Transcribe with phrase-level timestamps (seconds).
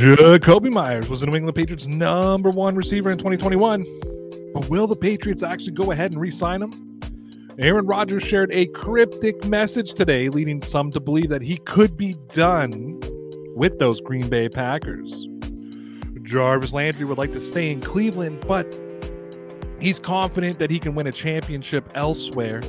[0.00, 3.84] Jakobi Meyers was the New England Patriots' number one receiver in 2021.
[4.54, 6.72] But will the Patriots actually go ahead and re sign him?
[7.58, 12.16] Aaron Rodgers shared a cryptic message today, leading some to believe that he could be
[12.32, 12.98] done
[13.54, 15.28] with those Green Bay Packers.
[16.22, 18.80] Jarvis Landry would like to stay in Cleveland, but
[19.80, 22.62] he's confident that he can win a championship elsewhere.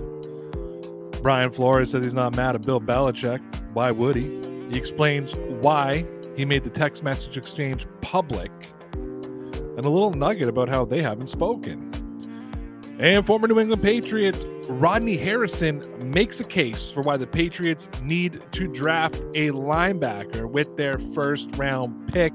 [1.21, 3.39] Brian Flores says he's not mad at Bill Belichick.
[3.71, 4.27] Why would he?
[4.69, 8.51] He explains why he made the text message exchange public
[8.93, 11.89] and a little nugget about how they haven't spoken.
[12.99, 18.41] And former New England Patriot Rodney Harrison makes a case for why the Patriots need
[18.51, 22.33] to draft a linebacker with their first round pick.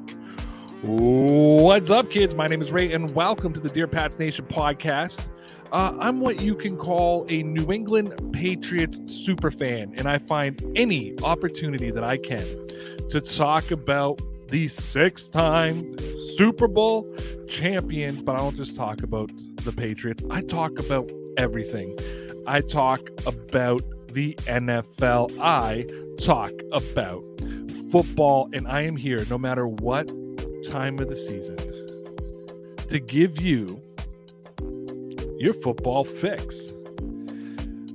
[0.83, 2.35] What's up, kids?
[2.35, 5.29] My name is Ray, and welcome to the Dear Pats Nation podcast.
[5.73, 10.63] Uh, I'm what you can call a New England Patriots super fan, and I find
[10.77, 12.66] any opportunity that I can
[13.11, 15.83] to talk about the six time
[16.37, 17.07] Super Bowl
[17.49, 18.23] champion.
[18.23, 19.31] But I don't just talk about
[19.65, 21.97] the Patriots, I talk about everything.
[22.47, 23.83] I talk about
[24.13, 25.85] the NFL, I
[26.21, 27.25] talk about
[27.91, 30.07] football, and I am here no matter what
[30.65, 31.57] time of the season
[32.89, 33.83] to give you
[35.39, 36.73] your football fix.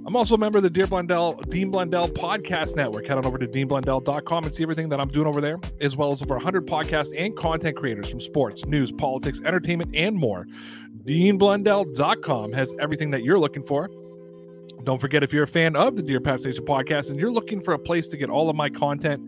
[0.05, 3.05] I'm also a member of the Dear Blundell, Dean Blundell Podcast Network.
[3.05, 6.11] Head on over to deanblundell.com and see everything that I'm doing over there, as well
[6.11, 10.47] as over 100 podcasts and content creators from sports, news, politics, entertainment, and more.
[11.03, 13.89] Deanblundell.com has everything that you're looking for.
[14.83, 17.61] Don't forget, if you're a fan of the Dear Pats Nation podcast and you're looking
[17.61, 19.21] for a place to get all of my content,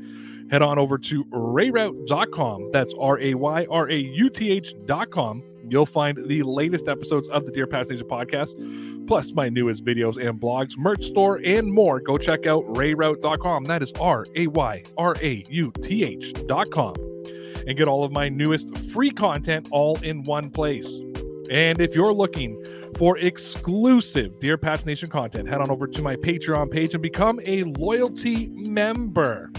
[0.50, 2.72] head on over to rayrauth.com.
[2.72, 5.44] That's R A Y R A U T H.com.
[5.69, 10.40] You'll find the latest episodes of the Dear Station podcast, plus my newest videos and
[10.40, 12.00] blogs, merch store, and more.
[12.00, 13.63] Go check out rayrauth.com.
[13.66, 16.96] That is R A Y R A U T H.com.
[17.66, 21.00] And get all of my newest free content all in one place.
[21.50, 22.63] And if you're looking
[22.97, 27.40] for exclusive Dear Pats Nation content, head on over to my Patreon page and become
[27.45, 29.51] a loyalty member.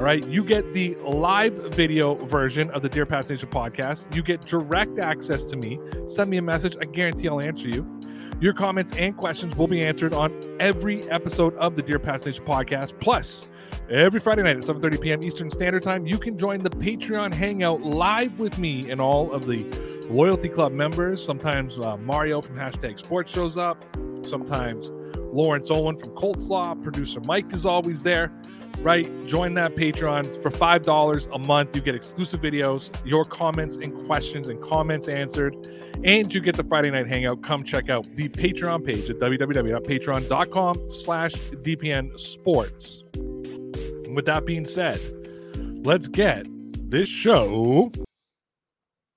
[0.00, 4.16] All right, you get the live video version of the Dear Pats Nation podcast.
[4.16, 5.78] You get direct access to me.
[6.06, 6.74] Send me a message.
[6.80, 7.86] I guarantee I'll answer you.
[8.40, 12.46] Your comments and questions will be answered on every episode of the Dear Pats Nation
[12.46, 12.98] podcast.
[12.98, 13.48] Plus,
[13.90, 15.22] every Friday night at 7:30 p.m.
[15.22, 19.46] Eastern Standard Time, you can join the Patreon Hangout live with me and all of
[19.46, 19.66] the
[20.08, 21.22] loyalty club members.
[21.22, 23.84] Sometimes uh, Mario from Hashtag Sports shows up.
[24.22, 26.74] Sometimes Lawrence Owen from Colt Slaw.
[26.74, 28.32] Producer Mike is always there.
[28.82, 31.76] Right, join that Patreon for five dollars a month.
[31.76, 35.54] You get exclusive videos, your comments and questions and comments answered,
[36.02, 37.42] and you get the Friday night hangout.
[37.42, 43.04] Come check out the Patreon page at www.patreon.com/slash DPN Sports.
[44.14, 44.98] With that being said,
[45.84, 46.46] let's get
[46.90, 47.92] this show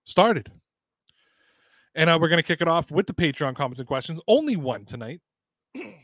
[0.03, 0.51] started.
[1.95, 4.19] And uh, we're going to kick it off with the Patreon comments and questions.
[4.27, 5.21] Only one tonight.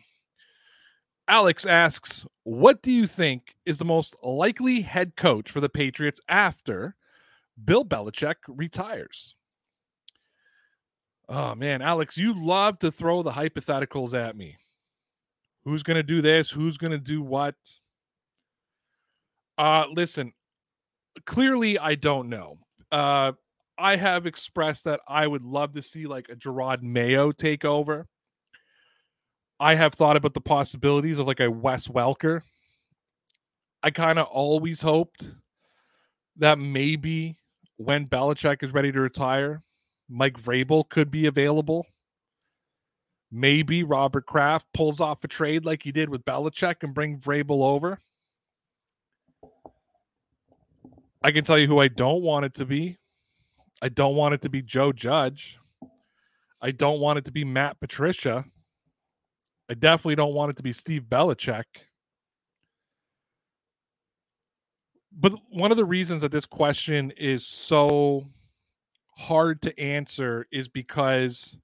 [1.29, 6.19] Alex asks, What do you think is the most likely head coach for the Patriots
[6.27, 6.95] after
[7.63, 9.35] Bill Belichick retires?
[11.29, 14.57] Oh, man, Alex, you love to throw the hypotheticals at me.
[15.63, 16.49] Who's going to do this?
[16.49, 17.53] Who's going to do what?
[19.59, 20.33] Uh, listen,
[21.27, 22.57] clearly, I don't know.
[22.91, 23.33] Uh,
[23.77, 28.07] I have expressed that I would love to see like a Jerod Mayo take over.
[29.59, 32.41] I have thought about the possibilities of like a Wes Welker.
[33.83, 35.31] I kind of always hoped
[36.37, 37.37] that maybe
[37.77, 39.61] when Belichick is ready to retire,
[40.09, 41.85] Mike Vrabel could be available.
[43.31, 47.63] Maybe Robert Kraft pulls off a trade like he did with Belichick and bring Vrabel
[47.63, 47.99] over.
[51.21, 52.97] I can tell you who I don't want it to be.
[53.81, 55.57] I don't want it to be Joe Judge.
[56.61, 58.45] I don't want it to be Matt Patricia.
[59.69, 61.63] I definitely don't want it to be Steve Belichick.
[65.11, 68.25] But one of the reasons that this question is so
[69.15, 71.55] hard to answer is because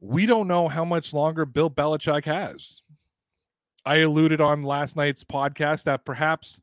[0.00, 2.82] we don't know how much longer Bill Belichick has.
[3.86, 6.60] I alluded on last night's podcast that perhaps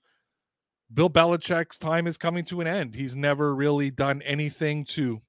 [0.93, 2.93] Bill Belichick's time is coming to an end.
[2.93, 5.21] He's never really done anything to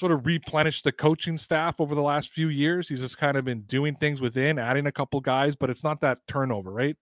[0.00, 2.88] sort of replenish the coaching staff over the last few years.
[2.88, 6.00] He's just kind of been doing things within, adding a couple guys, but it's not
[6.00, 6.96] that turnover, right?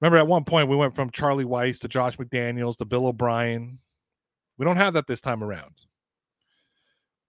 [0.00, 3.78] Remember, at one point we went from Charlie Weis to Josh McDaniels to Bill O'Brien.
[4.58, 5.72] We don't have that this time around,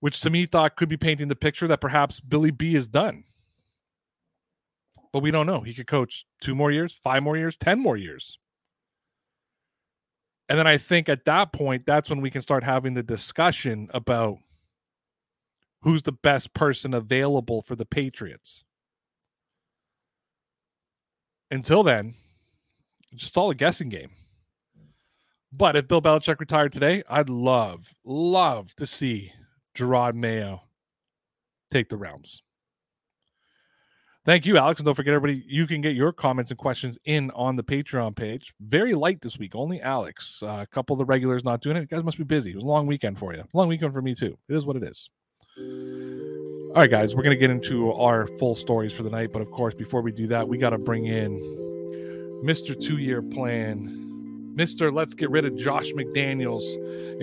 [0.01, 3.23] which to me thought could be painting the picture that perhaps Billy B is done.
[5.13, 5.61] But we don't know.
[5.61, 8.37] He could coach two more years, five more years, 10 more years.
[10.49, 13.89] And then I think at that point, that's when we can start having the discussion
[13.93, 14.39] about
[15.87, 18.65] who's the best person available for the Patriots.
[21.49, 22.13] Until then,
[23.15, 24.09] just all a guessing game.
[25.53, 29.31] But if Bill Belichick retired today, I'd love, love to see
[29.77, 30.63] Jerod Mayo
[31.71, 32.43] take the realms.
[34.25, 34.81] Thank you, Alex.
[34.81, 38.13] And don't forget, everybody, you can get your comments and questions in on the Patreon
[38.13, 38.53] page.
[38.59, 40.43] Very light this week, only Alex.
[40.43, 41.79] Uh, a couple of the regulars not doing it.
[41.79, 42.51] You guys must be busy.
[42.51, 43.45] It was a long weekend for you.
[43.53, 44.37] Long weekend for me, too.
[44.49, 45.09] It is what it is.
[45.59, 49.31] All right, guys, we're going to get into our full stories for the night.
[49.33, 51.39] But of course, before we do that, we got to bring in
[52.43, 52.79] Mr.
[52.79, 54.53] Two Year Plan.
[54.55, 54.93] Mr.
[54.93, 56.63] Let's get rid of Josh McDaniels,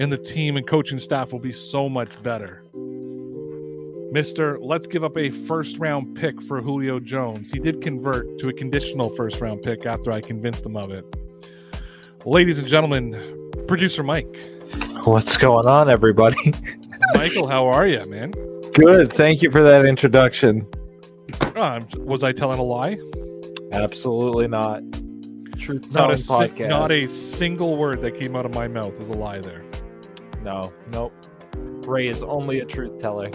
[0.00, 2.64] and the team and coaching staff will be so much better.
[4.12, 4.58] Mr.
[4.60, 7.50] Let's give up a first round pick for Julio Jones.
[7.52, 11.04] He did convert to a conditional first round pick after I convinced him of it.
[12.24, 14.50] Ladies and gentlemen, producer Mike.
[15.04, 16.54] What's going on, everybody?
[17.12, 18.30] Michael, how are you, man?
[18.72, 19.12] Good.
[19.12, 20.66] Thank you for that introduction.
[21.56, 22.96] Uh, was I telling a lie?
[23.72, 24.82] Absolutely not.
[25.58, 26.68] Truth Not a, telling si- podcast.
[26.68, 29.64] not a single word that came out of my mouth is a lie there.
[30.42, 31.12] no, nope.
[31.86, 33.30] Ray is only a truth teller.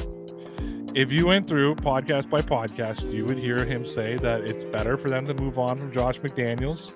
[0.95, 4.97] if you went through podcast by podcast, you would hear him say that it's better
[4.97, 6.93] for them to move on from Josh McDaniels.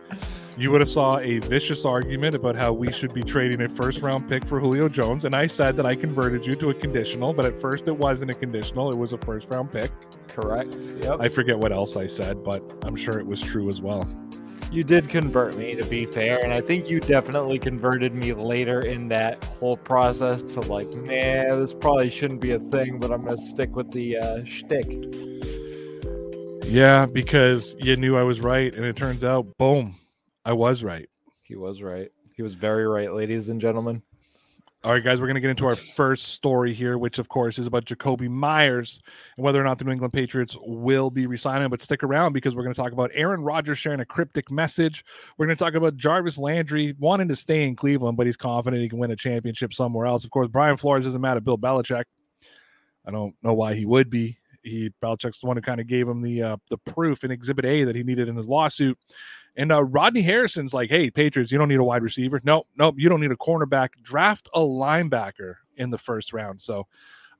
[0.56, 4.02] You would have saw a vicious argument about how we should be trading a first
[4.02, 7.34] round pick for Julio Jones, and I said that I converted you to a conditional,
[7.34, 9.92] but at first it wasn't a conditional; it was a first round pick.
[10.28, 10.76] Correct.
[11.02, 11.18] Yep.
[11.20, 14.08] I forget what else I said, but I'm sure it was true as well.
[14.72, 18.82] you did convert me, to be fair, and I think you definitely converted me later
[18.82, 23.24] in that whole process to like, nah, this probably shouldn't be a thing, but I'm
[23.24, 24.88] gonna stick with the uh, shtick.
[26.66, 29.96] Yeah, because you knew I was right, and it turns out, boom,
[30.46, 31.10] I was right.
[31.44, 32.12] He was right.
[32.36, 34.02] He was very right, ladies and gentlemen.
[34.84, 37.58] All right, guys, we're going to get into our first story here, which, of course,
[37.58, 39.00] is about Jakobi Meyers
[39.38, 41.70] and whether or not the New England Patriots will be resigning.
[41.70, 45.06] But stick around because we're going to talk about Aaron Rodgers sharing a cryptic message.
[45.38, 48.82] We're going to talk about Jarvis Landry wanting to stay in Cleveland, but he's confident
[48.82, 50.26] he can win a championship somewhere else.
[50.26, 52.04] Of course, Brian Flores isn't mad at Bill Belichick.
[53.06, 54.38] I don't know why he would be.
[54.64, 57.64] He Belichick's the one who kind of gave him the uh, the proof in Exhibit
[57.64, 58.98] A that he needed in his lawsuit.
[59.56, 62.42] And uh, Rodney Harrison's like, hey, Patriots, you don't need a wide receiver.
[62.44, 63.90] No, nope, you don't need a cornerback.
[64.02, 66.60] Draft a linebacker in the first round.
[66.60, 66.88] So,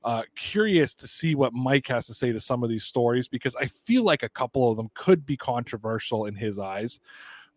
[0.04, 3.56] uh, curious to see what Mike has to say to some of these stories because
[3.56, 7.00] I feel like a couple of them could be controversial in his eyes.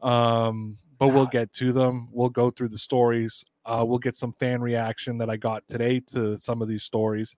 [0.02, 2.08] Um, but we'll get to them.
[2.12, 3.44] We'll go through the stories.
[3.66, 7.36] Uh, we'll get some fan reaction that I got today to some of these stories.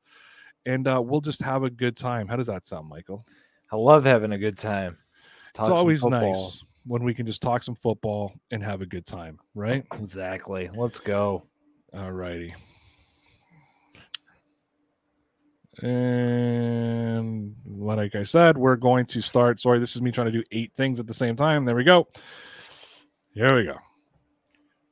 [0.67, 2.27] And uh, we'll just have a good time.
[2.27, 3.25] How does that sound, Michael?
[3.71, 4.97] I love having a good time.
[5.49, 6.21] It's always football.
[6.21, 9.85] nice when we can just talk some football and have a good time, right?
[9.93, 10.71] Exactly.
[10.75, 11.43] Let's go.
[11.93, 12.55] All righty.
[15.83, 19.59] And like I said, we're going to start.
[19.59, 21.63] Sorry, this is me trying to do eight things at the same time.
[21.63, 22.07] There we go.
[23.35, 23.77] Here we go.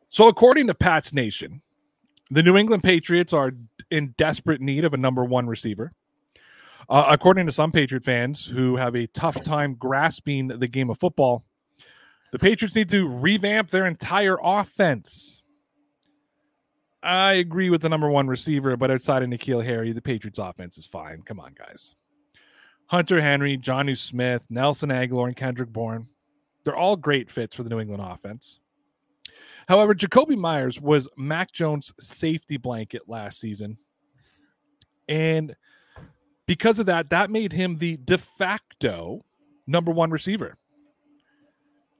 [0.10, 1.63] So, according to Pat's Nation,
[2.30, 3.54] the New England Patriots are
[3.89, 5.94] in desperate need of a number one receiver.
[6.89, 11.00] Uh, according to some Patriot fans who have a tough time grasping the game of
[11.00, 11.44] football,
[12.32, 15.42] the Patriots need to revamp their entire offense.
[17.04, 20.78] I agree with the number one receiver, but outside of N'Keal Harry, the Patriots offense
[20.78, 21.22] is fine.
[21.22, 21.94] Come on, guys.
[22.88, 26.08] Hunter Henry, Jonnu Smith, Nelson Agholor, and Kendrick Bourne.
[26.64, 28.60] They're all great fits for the New England offense.
[29.68, 33.78] However, Jakobi Meyers was Mac Jones' safety blanket last season.
[35.10, 35.56] And
[36.46, 39.26] because of that, that made him the de facto
[39.66, 40.58] number one receiver.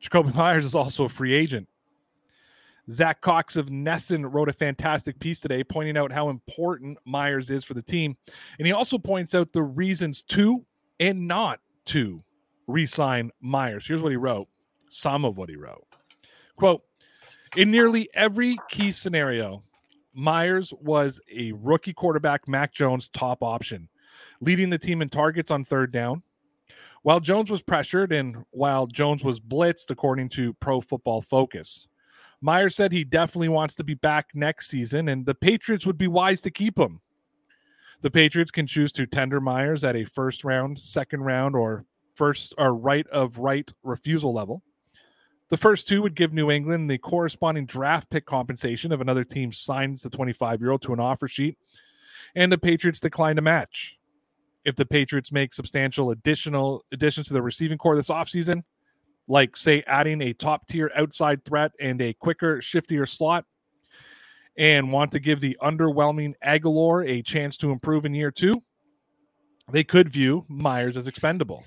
[0.02, 1.68] Jakobi Meyers is also a free agent.
[2.90, 7.66] Zach Cox of NESN wrote a fantastic piece today pointing out how important Meyers is
[7.66, 8.16] for the team.
[8.58, 10.66] And he also points out the reasons to
[11.00, 12.22] and not to
[12.68, 13.86] re sign Meyers.
[13.86, 14.48] Here's what he wrote
[14.90, 15.86] some of what he wrote.
[16.56, 16.82] Quote
[17.56, 19.64] In nearly every key scenario,
[20.14, 23.90] Meyers was a rookie quarterback, Mac Jones' top option,
[24.42, 26.24] leading the team in targets on third down.
[27.08, 31.88] While Jones was pressured and while Jones was blitzed, according to Pro Football Focus,
[32.42, 36.10] Meyers said he definitely wants to be back next season and the Patriots would be
[36.10, 37.00] wise to keep him.
[38.02, 41.86] The Patriots can choose to tender Meyers at a first round, second round, or
[42.16, 44.62] first or right of right refusal level.
[45.48, 49.54] The first two would give New England the corresponding draft pick compensation if another team
[49.54, 51.58] signs the 25 year old to an offer sheet,
[52.36, 53.97] and the Patriots decline to match.
[54.68, 58.64] If the Patriots make substantial additional additions to the receiving corps this offseason,
[59.30, 63.46] like say adding a top tier outside threat and a quicker, shiftier slot,
[64.58, 68.62] and want to give the underwhelming Agholor a chance to improve in year two,
[69.72, 71.64] they could view Meyers as expendable.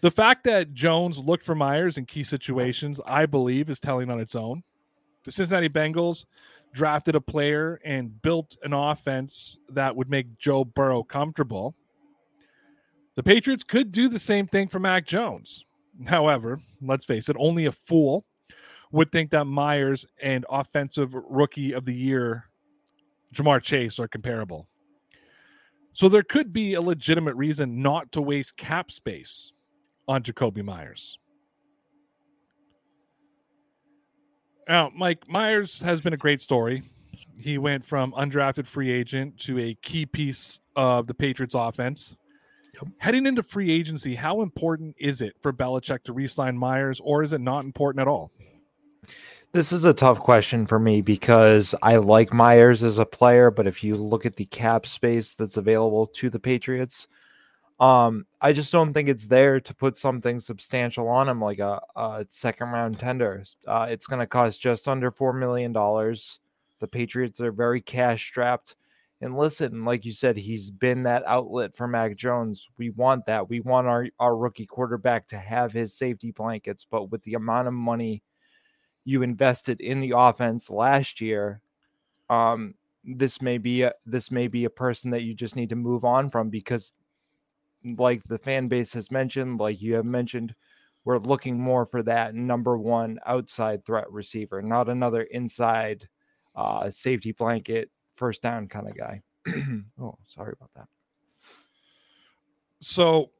[0.00, 4.18] The fact that Jones looked for Meyers in key situations, I believe, is telling on
[4.18, 4.64] its own.
[5.22, 6.24] The Cincinnati Bengals
[6.76, 11.74] drafted a player and built an offense that would make Joe Burrow comfortable.
[13.14, 15.64] The Patriots could do the same thing for Mac Jones.
[16.06, 18.26] However, let's face it, only a fool
[18.92, 22.44] would think that Meyers and offensive rookie of the year
[23.34, 24.68] Ja'Marr Chase are comparable.
[25.94, 29.50] So there could be a legitimate reason not to waste cap space
[30.06, 31.18] on Jakobi Meyers.
[34.68, 36.82] Now, Mike Myers has been a great story.
[37.38, 42.16] He went from undrafted free agent to a key piece of the Patriots offense.
[42.74, 42.92] Yep.
[42.98, 47.32] Heading into free agency, how important is it for Belichick to re-sign Meyers, or is
[47.32, 48.32] it not important at all?
[49.52, 53.66] This is a tough question for me because I like Meyers as a player, but
[53.66, 57.06] if you look at the cap space that's available to the Patriots,
[57.78, 61.80] um, I just don't think it's there to put something substantial on him, like a,
[61.94, 63.44] a second round tender.
[63.66, 66.40] Uh, it's going to cost just under four million dollars.
[66.80, 68.76] The Patriots are very cash strapped.
[69.22, 72.68] And listen, like you said, he's been that outlet for Mac Jones.
[72.76, 73.48] We want that.
[73.48, 76.86] We want our, our rookie quarterback to have his safety blankets.
[76.88, 78.22] But with the amount of money
[79.04, 81.62] you invested in the offense last year,
[82.28, 85.76] um, this may be a, this may be a person that you just need to
[85.76, 86.92] move on from because
[87.98, 90.54] like the fan base has mentioned, like you have mentioned,
[91.04, 96.08] we're looking more for that number one outside threat receiver, not another inside
[96.56, 99.22] uh, safety blanket, first down kind of guy.
[100.00, 100.88] oh, sorry about that.
[102.80, 103.30] So,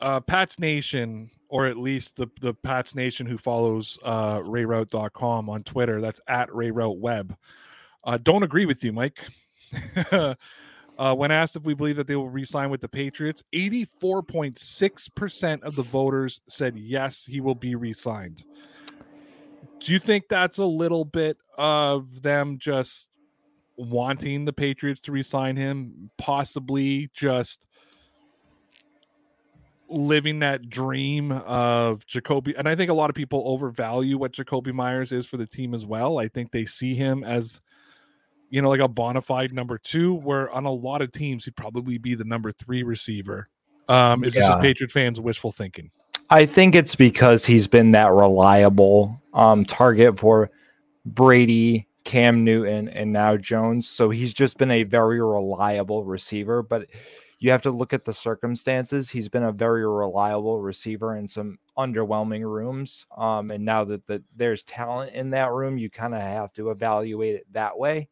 [0.00, 5.62] uh, Pats Nation, or at least the, the Pats Nation who follows uh, RayRauth.com on
[5.64, 7.36] Twitter, that's at RayRauth Web,
[8.04, 9.26] uh, don't agree with you, Mike.
[10.98, 15.76] Uh, when asked if we believe that they will re-sign with the Patriots, 84.6% of
[15.76, 18.44] the voters said yes, he will be re-signed.
[19.80, 23.10] Do you think that's a little bit of them just
[23.76, 27.66] wanting the Patriots to re-sign him, possibly just
[29.90, 32.54] living that dream of Jakobi?
[32.56, 35.74] And I think a lot of people overvalue what Jakobi Meyers is for the team
[35.74, 36.18] as well.
[36.18, 37.60] I think they see him as–
[38.56, 41.54] you know, like a bona fide number two, where on a lot of teams he'd
[41.56, 43.50] probably be the number three receiver.
[43.86, 44.48] Um, is yeah.
[44.48, 45.90] this Patriot fans wishful thinking?
[46.30, 50.50] I think it's because he's been that reliable um, target for
[51.04, 53.86] Brady, Cam Newton, and now Jones.
[53.86, 56.62] So he's just been a very reliable receiver.
[56.62, 56.86] But
[57.40, 59.10] you have to look at the circumstances.
[59.10, 63.04] He's been a very reliable receiver in some underwhelming rooms.
[63.18, 66.70] Um, and now that the, there's talent in that room, you kind of have to
[66.70, 68.08] evaluate it that way.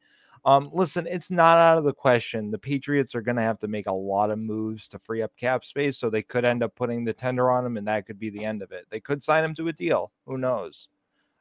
[0.47, 2.51] Um, listen, it's not out of the question.
[2.51, 5.35] The Patriots are going to have to make a lot of moves to free up
[5.37, 8.19] cap space, so they could end up putting the tender on him, and that could
[8.19, 8.87] be the end of it.
[8.91, 10.13] They could sign him to a deal.
[10.27, 10.89] Who knows?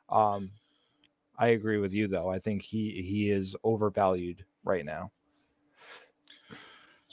[0.10, 0.52] Um,
[1.38, 2.30] I agree with you, though.
[2.30, 5.12] I think he he is overvalued right now.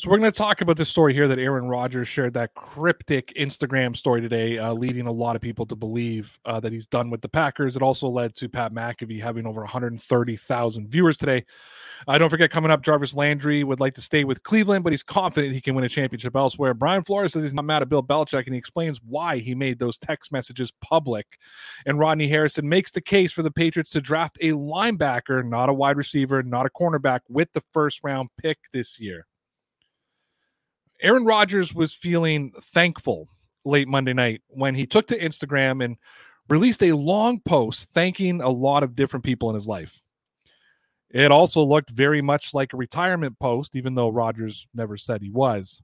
[0.00, 3.34] So we're going to talk about this story here that Aaron Rodgers shared that cryptic
[3.36, 7.10] Instagram story today, uh, leading a lot of people to believe uh, that he's done
[7.10, 7.76] with the Packers.
[7.76, 11.44] It also led to Pat McAfee having over 130,000 viewers today.
[12.08, 15.02] Uh, don't forget, coming up, Jarvis Landry would like to stay with Cleveland, but he's
[15.02, 16.72] confident he can win a championship elsewhere.
[16.72, 19.78] Brian Flores says he's not mad at Bill Belichick, and he explains why he made
[19.78, 21.26] those text messages public.
[21.84, 25.74] And Rodney Harrison makes the case for the Patriots to draft a linebacker, not a
[25.74, 29.26] wide receiver, not a cornerback, with the first round pick this year.
[31.02, 33.28] Aaron Rodgers was feeling thankful
[33.64, 35.96] late Monday night when he took to Instagram and
[36.48, 40.02] released a long post thanking a lot of different people in his life.
[41.10, 45.30] It also looked very much like a retirement post, even though Rodgers never said he
[45.30, 45.82] was.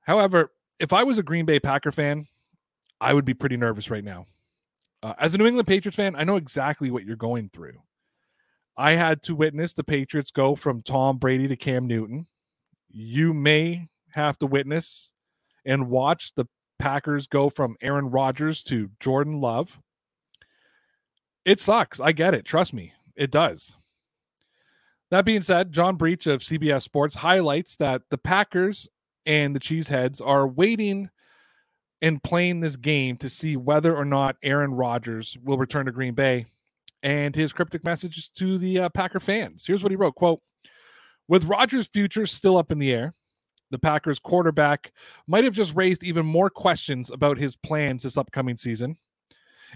[0.00, 2.26] However, if I was a Green Bay Packer fan,
[3.00, 4.26] I would be pretty nervous right now.
[5.02, 7.80] Uh, as a New England Patriots fan, I know exactly what you're going through.
[8.76, 12.26] I had to witness the Patriots go from Tom Brady to Cam Newton.
[12.90, 15.12] You may have to witness
[15.64, 16.46] and watch the
[16.78, 19.78] Packers go from Aaron Rodgers to Jordan Love.
[21.44, 22.00] It sucks.
[22.00, 22.44] I get it.
[22.44, 23.76] Trust me, it does.
[25.10, 28.88] That being said, John Breech of CBS Sports highlights that the Packers
[29.24, 31.08] and the Cheeseheads are waiting
[32.02, 36.14] and playing this game to see whether or not Aaron Rodgers will return to Green
[36.14, 36.46] Bay.
[37.02, 39.64] And his cryptic message to the uh, Packer fans.
[39.66, 40.40] Here's what he wrote: "Quote:
[41.28, 43.14] With Rodgers' future still up in the air,
[43.70, 44.92] the Packers quarterback
[45.26, 48.96] might have just raised even more questions about his plans this upcoming season.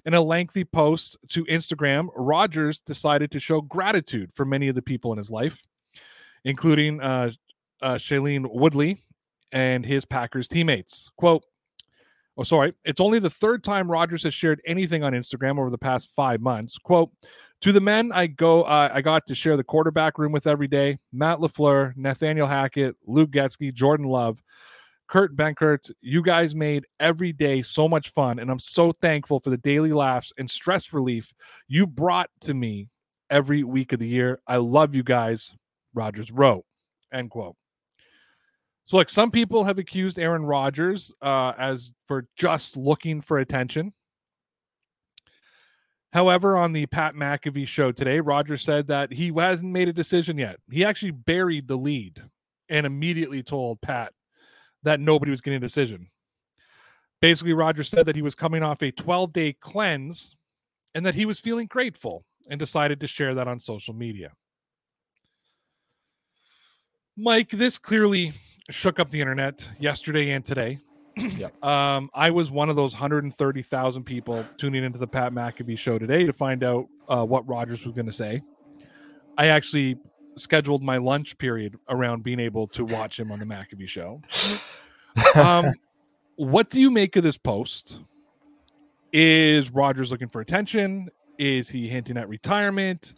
[0.06, 4.82] In a lengthy post to Instagram, Rodgers decided to show gratitude for many of the
[4.82, 5.62] people in his life,
[6.44, 7.30] including uh,
[7.82, 9.04] uh, Shailene Woodley
[9.52, 11.10] and his Packers teammates.
[11.16, 11.44] Quote,
[12.36, 12.72] Oh, sorry.
[12.84, 16.40] It's only the third time Rodgers has shared anything on Instagram over the past five
[16.40, 16.78] months.
[16.78, 17.10] Quote,
[17.62, 20.68] to the men I go, uh, I got to share the quarterback room with every
[20.68, 20.98] day.
[21.12, 24.42] Matt LaFleur, Nathaniel Hackett, Luke Getsy, Jordan Love,
[25.08, 25.90] Kurt Benkert.
[26.00, 29.92] You guys made every day so much fun, and I'm so thankful for the daily
[29.92, 31.32] laughs and stress relief
[31.68, 32.88] you brought to me
[33.30, 34.40] every week of the year.
[34.46, 35.54] I love you guys.
[35.94, 36.64] Rodgers wrote.
[37.12, 37.54] End quote.
[38.86, 43.92] So, like some people have accused Aaron Rodgers uh, as for just looking for attention.
[46.12, 50.36] However, on the Pat McAfee show today, Roger said that he hasn't made a decision
[50.36, 50.56] yet.
[50.70, 52.22] He actually buried the lead
[52.68, 54.12] and immediately told Pat
[54.82, 56.08] that nobody was getting a decision.
[57.22, 60.36] Basically, Roger said that he was coming off a 12 day cleanse
[60.94, 64.32] and that he was feeling grateful and decided to share that on social media.
[67.16, 68.32] Mike, this clearly
[68.70, 70.78] shook up the internet yesterday and today.
[71.16, 71.54] Yep.
[71.62, 76.24] Um, I was one of those 130,000 people tuning into the Pat McAfee show today
[76.24, 78.42] to find out uh, what Rodgers was going to say.
[79.38, 79.96] I actually
[80.36, 84.20] scheduled my lunch period around being able to watch him on the McAfee show.
[85.34, 85.72] Um,
[86.36, 88.00] what do you make of this post?
[89.12, 91.08] Is Rodgers looking for attention?
[91.38, 93.14] Is he hinting at retirement?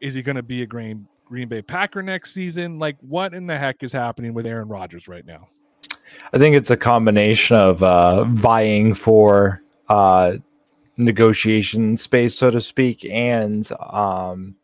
[0.00, 2.78] Is he going to be a Green Green Bay Packer next season?
[2.78, 5.48] Like, what in the heck is happening with Aaron Rodgers right now?
[6.32, 10.34] I think it's a combination of uh, vying for uh,
[10.96, 14.56] negotiation space, so to speak, and um,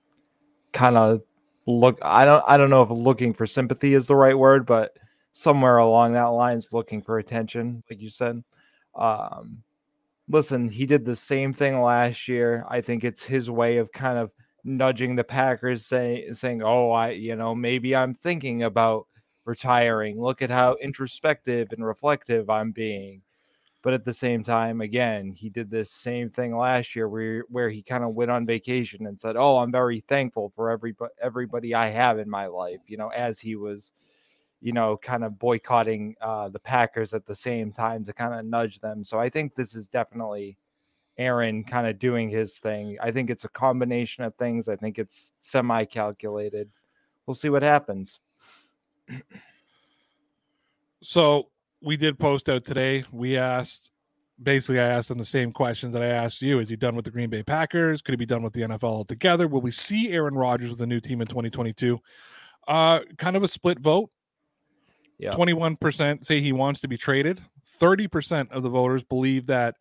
[0.73, 1.23] kind of
[1.67, 1.99] look.
[2.03, 2.45] I don't.
[2.47, 4.97] I don't know if looking for sympathy is the right word, but
[5.33, 8.43] somewhere along that lines, looking for attention, like you said.
[8.95, 9.63] Um,
[10.29, 12.65] listen, he did the same thing last year.
[12.69, 14.31] I think it's his way of kind of
[14.65, 19.07] nudging the Packers, saying, saying, "Oh, I, you know, maybe I'm thinking about."
[19.51, 20.21] Retiring.
[20.21, 23.21] Look at how introspective and reflective I'm being.
[23.83, 27.71] But at the same time, again, he did this same thing last year where where
[27.71, 31.75] he kind of went on vacation and said, "Oh, I'm very thankful for every everybody
[31.75, 33.93] I have in my life." You know, as he was,
[34.61, 38.45] you know, kind of boycotting uh, the Packers at the same time to kind of
[38.47, 39.03] nudge them.
[39.05, 40.59] So I think this is definitely
[41.19, 42.99] Aaron kind of doing his thing.
[43.03, 44.69] I think it's a combination of things.
[44.69, 46.69] I think it's semi calculated.
[47.27, 48.21] We'll see what happens.
[51.03, 51.49] So
[51.83, 53.05] we did post out today.
[53.11, 53.91] We asked
[54.43, 56.59] basically I asked them the same questions that I asked you.
[56.59, 58.03] Is he done with the Green Bay Packers?
[58.03, 59.49] Could he be done with the NFL altogether?
[59.49, 61.99] Will we see Aaron Rodgers with a new team in 2022?
[62.69, 64.11] Uh kind of a split vote.
[65.19, 65.33] Yeah.
[65.33, 67.43] 21% say he wants to be traded.
[67.81, 69.77] 30% of the voters believe that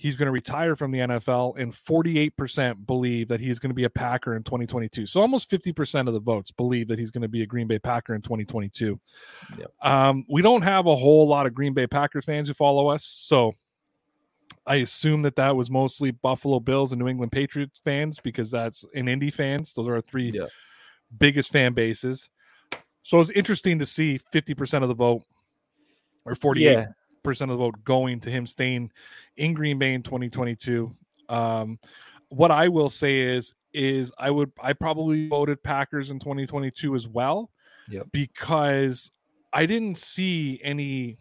[0.00, 3.84] he's going to retire from the NFL, and 48% believe that he's going to be
[3.84, 5.04] a Packer in 2022.
[5.04, 7.78] So almost 50% of the votes believe that he's going to be a Green Bay
[7.78, 8.98] Packer in 2022.
[9.58, 9.72] Yep.
[9.82, 13.04] Um, we don't have a whole lot of Green Bay Packer fans who follow us,
[13.04, 13.52] so
[14.66, 18.86] I assume that that was mostly Buffalo Bills and New England Patriots fans because that's
[18.94, 19.74] in Indy fans.
[19.74, 20.46] Those are our three Yeah.
[21.18, 22.30] biggest fan bases.
[23.02, 25.24] So it's interesting to see 50% of the vote
[26.24, 26.86] or 48 Yeah.
[27.22, 28.90] Percent of the vote going to him staying
[29.36, 30.94] in Green Bay in 2022.
[31.28, 31.78] Um,
[32.28, 37.06] what I will say is, is I would I probably voted Packers in 2022 as
[37.06, 37.50] well,
[37.88, 38.06] Yep.
[38.12, 39.12] because
[39.52, 41.18] I didn't see any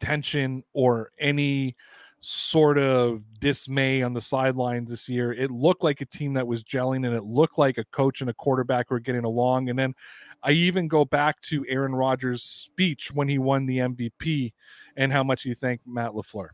[0.00, 1.76] tension or any
[2.20, 5.32] sort of dismay on the sidelines this year.
[5.32, 8.30] It looked like a team that was gelling and it looked like a coach and
[8.30, 9.70] a quarterback were getting along.
[9.70, 9.94] And then
[10.42, 14.52] I even go back to Aaron Rodgers' speech when he won the MVP
[14.96, 16.48] and how much you think Matt LaFleur.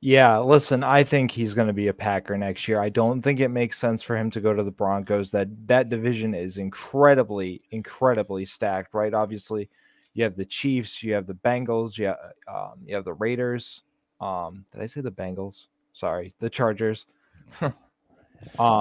[0.00, 2.78] Yeah, listen, I think he's going to be a Packer next year.
[2.78, 5.30] I don't think it makes sense for him to go to the Broncos.
[5.30, 9.14] That that division is incredibly, incredibly stacked, right?
[9.14, 9.70] Obviously,
[10.12, 13.82] you have the Chiefs, you have the Bengals, you have, um, you have the Raiders.
[14.20, 15.68] Um, did I say the Bengals?
[15.94, 17.06] Sorry, the Chargers.
[17.62, 17.72] um,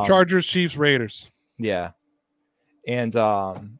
[0.05, 1.29] Chargers, Chiefs, Raiders.
[1.57, 1.91] yeah,
[2.85, 3.79] And um,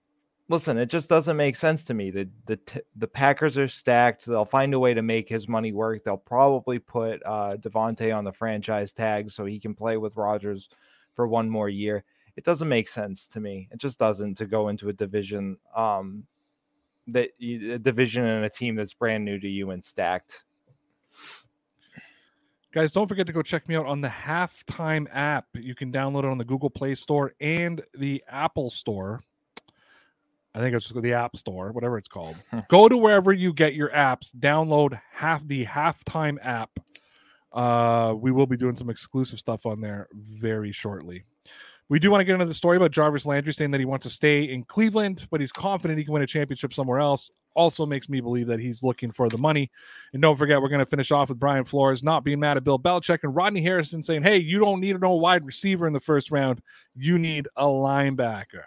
[0.50, 2.12] listen, it just doesn't make sense to me.
[2.12, 2.60] The the
[2.96, 4.26] the Packers are stacked.
[4.26, 6.04] They'll find a way to make his money work.
[6.04, 10.70] They'll probably put uh, Davante on the franchise tag so he can play with Rodgers
[11.14, 12.04] for one more year.
[12.36, 13.68] It doesn't make sense to me.
[13.72, 16.24] It just doesn't to go into a division um,
[17.08, 20.44] that a division and a team that's brand new to you and stacked.
[22.72, 25.46] Guys, don't forget to go check me out on the Halftime app.
[25.54, 29.22] You can download it on the Google Play Store and the Apple Store.
[30.56, 32.36] I think it's the App Store, whatever it's called.
[32.70, 36.70] Go to wherever you get your apps, download half the Halftime app.
[37.52, 41.24] Uh, we will be doing some exclusive stuff on there very shortly.
[41.89, 44.04] We do want to get into the story about Jarvis Landry saying that he wants
[44.04, 47.30] to stay in Cleveland, but he's confident he can win a championship somewhere else.
[47.56, 49.70] Also makes me believe that he's looking for the money.
[50.13, 52.63] And don't forget, we're going to finish off with Brian Flores not being mad at
[52.63, 56.00] Bill Belichick and Rodney Harrison saying, hey, you don't need no wide receiver in the
[56.00, 56.63] first round.
[56.96, 58.63] You need a linebacker.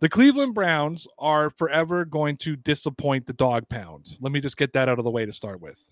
[0.00, 4.16] The Cleveland Browns are forever going to disappoint the dog pound.
[4.20, 5.90] Let me just get that out of the way to start with.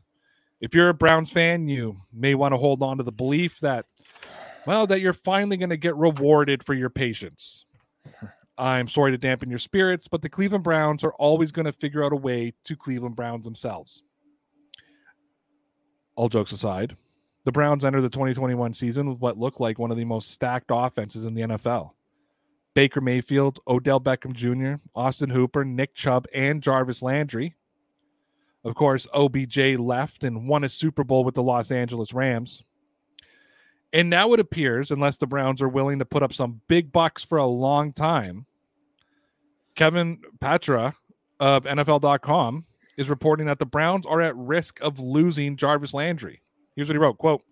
[0.60, 3.84] If you're a Browns fan, you may want to hold on to the belief that
[4.66, 7.64] well, that you're finally going to get rewarded for your patience.
[8.58, 12.04] I'm sorry to dampen your spirits, but the Cleveland Browns are always going to figure
[12.04, 14.02] out a way to Cleveland Browns themselves.
[16.16, 16.96] All jokes aside,
[17.44, 20.70] the Browns entered the 2021 season with what looked like one of the most stacked
[20.70, 21.92] offenses in the NFL.
[22.78, 27.56] Baker Mayfield, Odell Beckham Jr., Austin Hooper, Nick Chubb, and Jarvis Landry.
[28.62, 32.62] Of course, OBJ left and won a Super Bowl with the Los Angeles Rams.
[33.92, 37.24] And now it appears, unless the Browns are willing to put up some big bucks
[37.24, 38.46] for a long time,
[39.74, 40.94] Kevin Patra
[41.40, 42.64] of NFL.com
[42.96, 46.42] is reporting that the Browns are at risk of losing Jarvis Landry.
[46.76, 47.42] Here's what he wrote quote,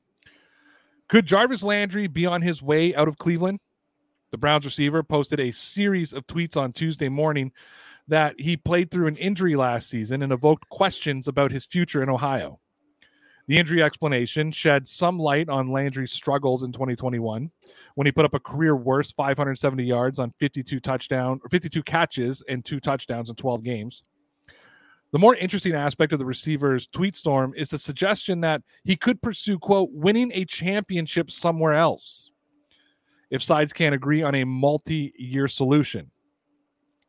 [1.09, 3.59] Could Jarvis Landry be on his way out of Cleveland?
[4.37, 7.53] The Browns receiver posted a series of tweets on Tuesday morning
[8.07, 12.11] that he played through an injury last season and evoked questions about his future in
[12.11, 12.61] Ohio.
[13.47, 17.51] The injury explanation shed some light on Landry's struggles in 2021
[17.95, 22.45] when he put up a career worst 570 yards on 52 touchdown or 52 catches
[22.47, 24.03] and two touchdowns in 12 games.
[25.13, 29.23] The more interesting aspect of the receiver's tweet storm is the suggestion that he could
[29.23, 32.33] pursue quote winning a championship somewhere else
[33.31, 36.11] if sides can't agree on a multi-year solution.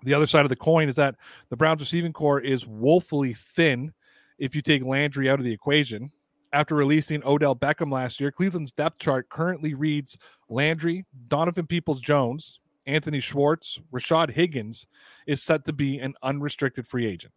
[0.03, 1.15] The other side of the coin is that
[1.49, 3.93] the Browns receiving corps is woefully thin
[4.37, 6.11] if you take Landry out of the equation.
[6.53, 10.17] After releasing Odell Beckham last year, Cleveland's depth chart currently reads
[10.49, 14.87] Landry, Donovan Peoples Jones, Anthony Schwartz, Rashard Higgins
[15.27, 17.33] is set to be an unrestricted free agent.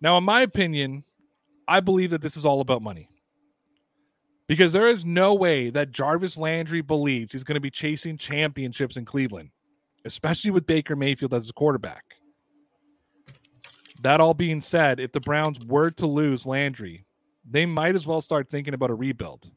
[0.00, 1.04] Now, in my opinion,
[1.66, 3.08] I believe that this is all about money.
[4.52, 8.98] Because there is no way that Jarvis Landry believes he's going to be chasing championships
[8.98, 9.48] in Cleveland,
[10.04, 12.04] especially with Baker Mayfield as a quarterback.
[14.02, 17.06] That all being said, if the Browns were to lose Landry,
[17.50, 19.50] they might as well start thinking about a rebuild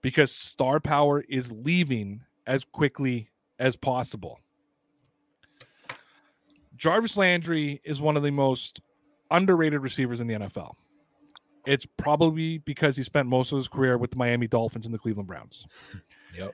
[0.00, 4.40] because star power is leaving as quickly as possible.
[6.78, 8.80] Jarvis Landry is one of the most
[9.30, 10.76] underrated receivers in the NFL.
[11.66, 14.98] It's probably because he spent most of his career with the Miami Dolphins and the
[14.98, 15.66] Cleveland Browns.
[16.36, 16.52] Yep.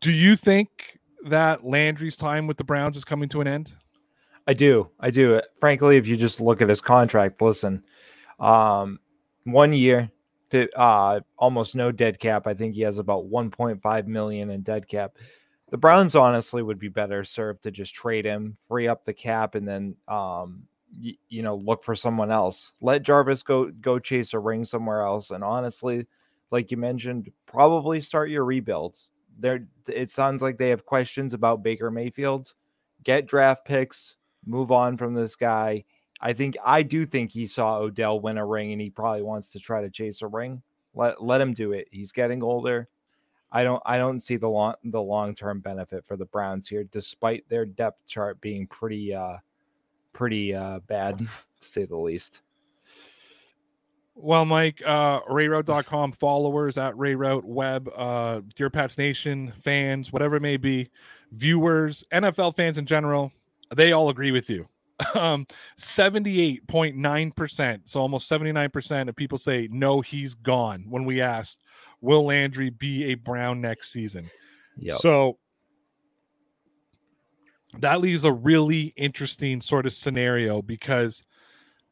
[0.00, 3.74] Do you think that Landry's time with the Browns is coming to an end?
[4.46, 4.88] I do.
[5.00, 5.40] I do.
[5.60, 7.82] Frankly, if you just look at his contract, listen,
[8.40, 8.98] um,
[9.44, 10.10] one year,
[10.76, 12.46] uh, almost no dead cap.
[12.46, 15.16] I think he has about 1.5 million in dead cap.
[15.70, 19.54] The Browns honestly would be better served to just trade him, free up the cap,
[19.54, 20.62] and then um,
[21.00, 22.72] you know look for someone else.
[22.80, 25.30] Let Jarvis go go chase a ring somewhere else.
[25.30, 26.06] And honestly,
[26.50, 28.98] like you mentioned, probably start your rebuild.
[29.38, 32.54] There, it sounds like they have questions about Baker Mayfield.
[33.02, 35.84] Get draft picks, move on from this guy,
[36.24, 39.50] I think I do think he saw Odell win a ring and he probably wants
[39.50, 40.62] to try to chase a ring.
[40.94, 41.86] Let let him do it.
[41.90, 42.88] He's getting older.
[43.52, 46.84] I don't I don't see the long the long term benefit for the Browns here,
[46.84, 49.36] despite their depth chart being pretty uh
[50.14, 51.26] pretty uh bad to
[51.58, 52.40] say the least.
[54.16, 60.40] Well, Mike, uh, RayRauth.com followers at RayRauth Web, uh, Dear Pats Nation fans, whatever it
[60.40, 60.88] may be,
[61.32, 63.32] viewers, NFL fans in general,
[63.74, 64.68] they all agree with you
[65.14, 65.46] um
[65.78, 71.62] 78.9% so almost 79% of people say no he's gone when we asked
[72.00, 74.30] will landry be a brown next season
[74.76, 74.98] yep.
[74.98, 75.38] so
[77.80, 81.22] that leaves a really interesting sort of scenario because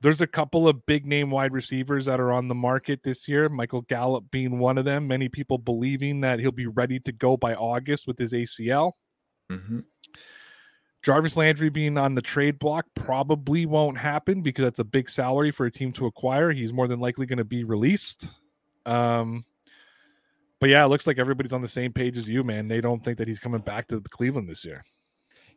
[0.00, 3.48] there's a couple of big name wide receivers that are on the market this year
[3.48, 7.36] michael gallup being one of them many people believing that he'll be ready to go
[7.36, 8.92] by august with his acl
[9.52, 9.80] Mm-hmm.
[11.02, 15.50] Jarvis Landry being on the trade block probably won't happen because that's a big salary
[15.50, 16.52] for a team to acquire.
[16.52, 18.28] He's more than likely going to be released.
[18.86, 19.44] Um,
[20.60, 22.68] but yeah, it looks like everybody's on the same page as you, man.
[22.68, 24.84] They don't think that he's coming back to Cleveland this year.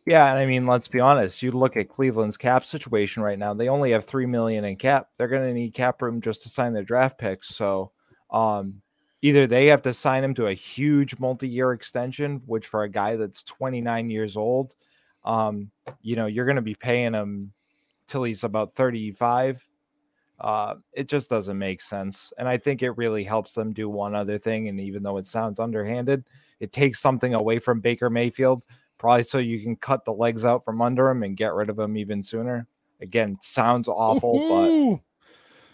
[0.06, 1.42] Yeah, and I mean, let's be honest.
[1.42, 5.10] You look at Cleveland's cap situation right now; they only have three million in cap.
[5.18, 7.50] They're going to need cap room just to sign their draft picks.
[7.56, 7.92] So,
[8.32, 8.82] um,
[9.24, 13.16] either they have to sign him to a huge multi-year extension, which for a guy
[13.16, 14.76] that's 29 years old,
[15.24, 17.52] um, you know, you're going to be paying him
[18.08, 19.66] till he's about 35.
[20.40, 22.34] Uh, it just doesn't make sense.
[22.38, 24.68] And I think it really helps them do one other thing.
[24.68, 26.26] And even though it sounds underhanded,
[26.60, 28.66] it takes something away from Baker Mayfield,
[29.06, 31.78] probably so you can cut the legs out from under him and get rid of
[31.78, 32.66] him even sooner.
[33.02, 35.00] Again, sounds awful, Ooh,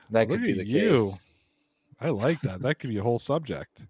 [0.09, 1.11] but that could look be the you.
[1.11, 1.19] case.
[2.01, 2.61] I like that.
[2.61, 3.85] That could be a whole subject.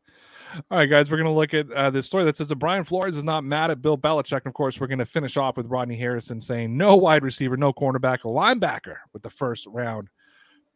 [0.69, 2.83] All right, guys, we're going to look at uh, this story that says that Brian
[2.83, 4.41] Flores is not mad at Bill Belichick.
[4.41, 7.57] And of course, we're going to finish off with Rodney Harrison saying no wide receiver,
[7.57, 10.09] no cornerback, a linebacker with the first round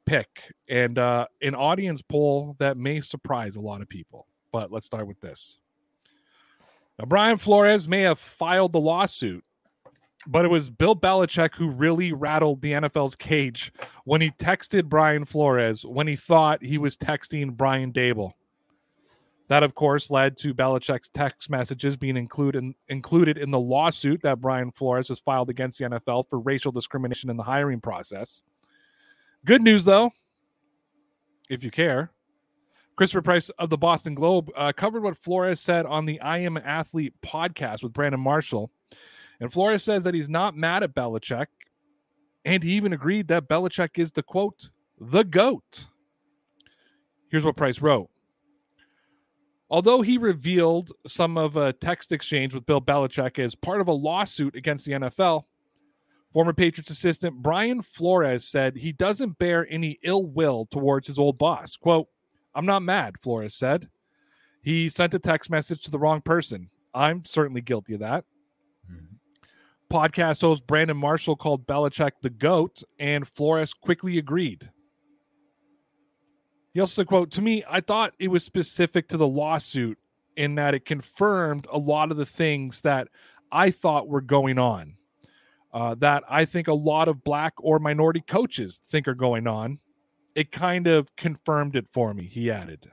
[0.08, 0.51] pick.
[0.67, 4.25] And uh, an audience poll that may surprise a lot of people.
[4.51, 5.60] But let's start with this.
[6.97, 9.43] Now, Brian Flores may have filed the lawsuit,
[10.27, 13.73] but it was Bill Belichick who really rattled the NFL's cage
[14.05, 18.31] when he texted Brian Flores when he thought he was texting Brian Daboll.
[19.47, 24.41] That, of course, led to Belichick's text messages being included included in the lawsuit that
[24.41, 28.41] Brian Flores has filed against the NFL for racial discrimination in the hiring process.
[29.45, 30.12] Good news, though,
[31.47, 32.10] if you care.
[32.95, 36.55] Christopher Price of the Boston Globe uh, covered what Flores said on the I Am
[36.55, 38.71] an Athlete podcast with Brandon Marshall.
[39.41, 41.47] And Flores says that he's not mad at Belichick.
[42.45, 45.88] And he even agreed that Belichick is the quote, the GOAT.
[47.29, 48.10] Here's what Price wrote.
[49.69, 53.93] Although he revealed some of a text exchange with Bill Belichick as part of a
[53.93, 55.43] lawsuit against the NFL,
[56.31, 61.38] former Patriots assistant Brian Flores said he doesn't bear any ill will towards his old
[61.38, 61.75] boss.
[61.75, 62.08] Quote,
[62.55, 63.89] I'm not mad, Flores said.
[64.61, 66.69] He sent a text message to the wrong person.
[66.93, 68.25] I'm certainly guilty of that.
[69.91, 74.69] Podcast host Brandon Marshall called Belichick the GOAT, and Flores quickly agreed.
[76.73, 79.97] He also said, quote, to me, I thought it was specific to the lawsuit
[80.35, 83.07] in that it confirmed a lot of the things that
[83.51, 84.95] I thought were going on.
[85.71, 89.79] Uh, that I think a lot of black or minority coaches think are going on.
[90.35, 92.91] It kind of confirmed it for me, he added.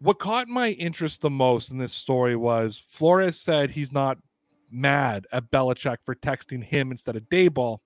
[0.00, 4.18] What caught my interest the most in this story was Flores said he's not
[4.70, 7.78] mad at Belichick for texting him instead of Daboll.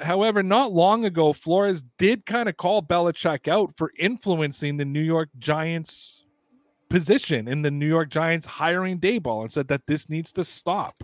[0.00, 5.02] However, not long ago, Flores did kind of call Belichick out for influencing the New
[5.02, 6.22] York Giants
[6.88, 11.02] position in the New York Giants hiring Daboll and said that this needs to stop.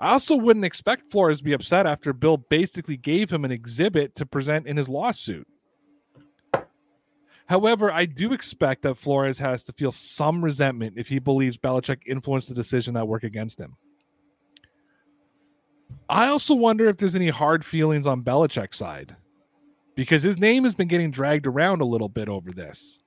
[0.00, 4.16] I also wouldn't expect Flores to be upset after Bill basically gave him an exhibit
[4.16, 5.46] to present in his lawsuit.
[7.46, 12.06] However, I do expect that Flores has to feel some resentment if he believes Belichick
[12.06, 13.76] influenced the decision that worked against him.
[16.08, 19.14] I also wonder if there's any hard feelings on Belichick's side
[19.96, 23.00] because his name has been getting dragged around a little bit over this.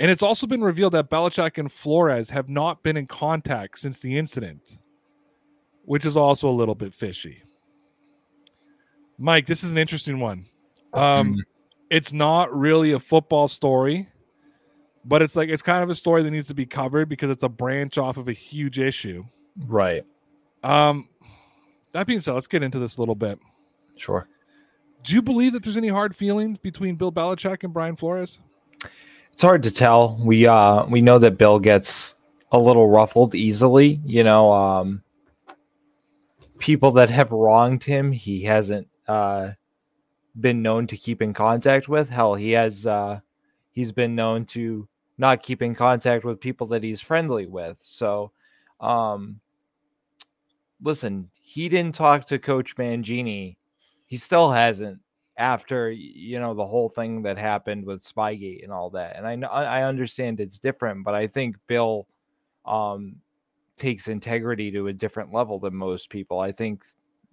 [0.00, 4.00] And it's also been revealed that Belichick and Flores have not been in contact since
[4.00, 4.78] the incident,
[5.84, 7.42] which is also a little bit fishy.
[9.18, 10.46] Mike, this is an interesting one.
[10.92, 11.36] Um,
[11.90, 14.08] it's not really a football story,
[15.04, 17.42] but it's like it's kind of a story that needs to be covered because it's
[17.42, 19.24] a branch off of a huge issue.
[19.66, 20.04] Right.
[20.62, 21.08] Um,
[21.92, 23.38] that being said, let's get into this a little bit.
[23.96, 24.26] Sure.
[25.04, 28.40] Do you believe that there's any hard feelings between Bill Belichick and Brian Flores?
[29.32, 30.18] It's hard to tell.
[30.20, 32.14] We uh we know that Bill gets
[32.52, 35.02] a little ruffled easily, you know, um
[36.62, 39.50] people that have wronged him, he hasn't uh
[40.40, 42.08] been known to keep in contact with.
[42.08, 43.20] Hell, he has uh
[43.72, 47.76] he's been known to not keep in contact with people that he's friendly with.
[47.82, 48.30] So,
[48.80, 49.40] um
[50.80, 53.56] listen, he didn't talk to Coach Mangini.
[54.06, 55.00] He still hasn't
[55.38, 59.16] after you know the whole thing that happened with Spygate and all that.
[59.16, 62.06] And I know I understand it's different, but I think Bill
[62.64, 63.16] um
[63.76, 66.40] takes integrity to a different level than most people.
[66.40, 66.84] I think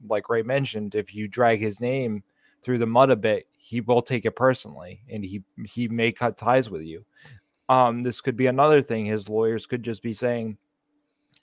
[0.08, 2.24] like Ray mentioned, if you drag his name
[2.62, 6.38] through the mud a bit, he will take it personally and he he may cut
[6.38, 7.04] ties with you.
[7.68, 10.58] Um this could be another thing his lawyers could just be saying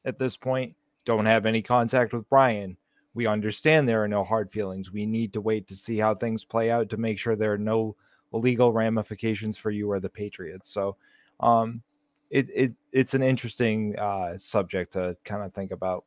[0.06, 2.76] at this point, don't have any contact with Brian.
[3.14, 4.92] We understand there are no hard feelings.
[4.92, 7.58] We need to wait to see how things play out to make sure there are
[7.58, 7.96] no
[8.32, 10.68] legal ramifications for you or the Patriots.
[10.68, 10.96] So,
[11.40, 11.82] um,
[12.30, 16.04] it, it it's an interesting uh, subject to kind of think about.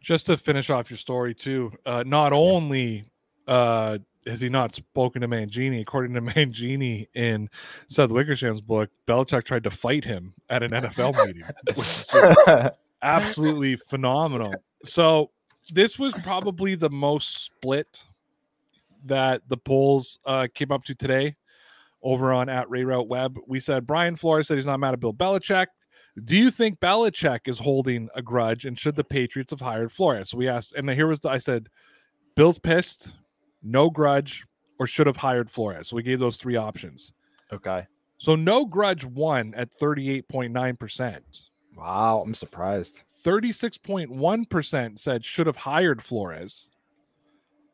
[0.00, 3.04] Just to finish off your story too, uh, not only
[3.48, 7.48] uh, has he not spoken to Mangini, according to Mangini in
[7.88, 12.36] Seth Wickersham's book, Belichick tried to fight him at an NFL meeting, which is
[13.02, 14.54] absolutely phenomenal.
[14.84, 15.30] So
[15.72, 18.04] this was probably the most split
[19.04, 21.36] that the polls uh, came up to today
[22.06, 23.36] over on at Ray Rauth Web.
[23.48, 25.66] We said Brian Flores said he's not mad at Bill Belichick.
[26.24, 30.30] Do you think Belichick is holding a grudge and should the Patriots have hired Flores?
[30.30, 31.68] So we asked, and here was the, I said,
[32.36, 33.12] Bill's pissed,
[33.60, 34.46] no grudge,
[34.78, 35.88] or should have hired Flores.
[35.88, 37.12] So we gave those three options.
[37.52, 37.84] Okay.
[38.18, 41.48] So no grudge won at 38.9%.
[41.76, 43.02] Wow, I'm surprised.
[43.24, 46.70] 36.1% said should have hired Flores.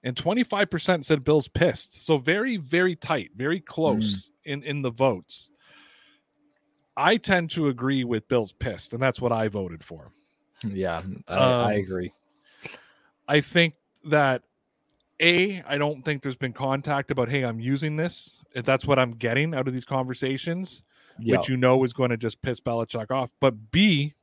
[0.04, 2.04] And 25% said Bill's pissed.
[2.04, 4.52] So very, very tight, very close mm.
[4.52, 5.50] in, in the votes.
[6.96, 10.12] I tend to agree with Bill's pissed, and that's what I voted for.
[10.64, 12.12] Yeah, I, um, I agree.
[13.28, 14.42] I think that
[15.20, 18.40] a, I don't think there's been contact about, hey, I'm using this.
[18.54, 20.82] If that's what I'm getting out of these conversations,
[21.18, 21.38] yep.
[21.38, 23.30] which you know is going to just piss Belichick off.
[23.40, 24.14] But B,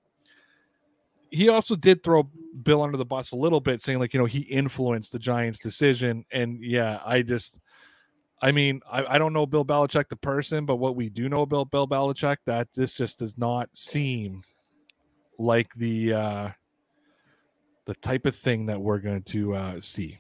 [1.32, 2.30] he also did throw
[2.64, 5.60] Bill under the bus a little bit, saying like, you know, he influenced the Giants'
[5.60, 6.26] decision.
[6.32, 7.60] And yeah, I just,
[8.42, 11.42] I mean, I, I don't know Bill Belichick the person, but what we do know
[11.42, 14.44] about Bill Belichick, that this just does not seem
[15.38, 16.50] like the uh
[17.86, 20.20] the type of thing that we're going to uh see.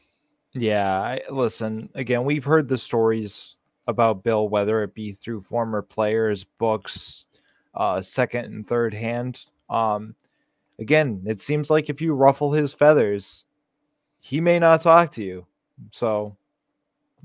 [0.54, 3.56] Yeah, I, listen, again, we've heard the stories
[3.88, 7.26] about Bill, whether it be through former players, books,
[7.76, 9.42] uh, second and third hand.
[9.70, 10.16] Um,
[10.80, 13.46] again, it seems like if you ruffle his feathers,
[14.20, 15.46] he may not talk to you.
[15.92, 16.36] So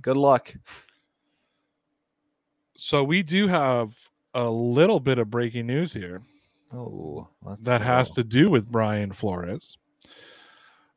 [0.02, 0.52] good luck.
[2.76, 3.94] So we do have
[4.34, 6.22] a little bit of breaking news here.
[6.72, 7.28] Oh,
[7.60, 7.84] that go.
[7.84, 9.78] has to do with Brian Flores.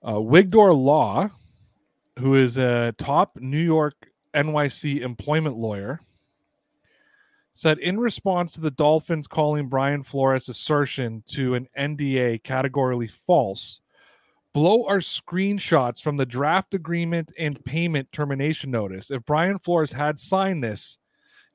[0.04, 1.30] Uh, Wigdor Law,
[2.17, 6.00] who is a top New York NYC employment lawyer,
[7.58, 13.82] said in response to the Dolphins calling Brian Flores' assertion to an NDA categorically false,
[14.54, 19.10] below are screenshots from the draft agreement and payment termination notice.
[19.10, 21.00] If Brian Flores had signed this,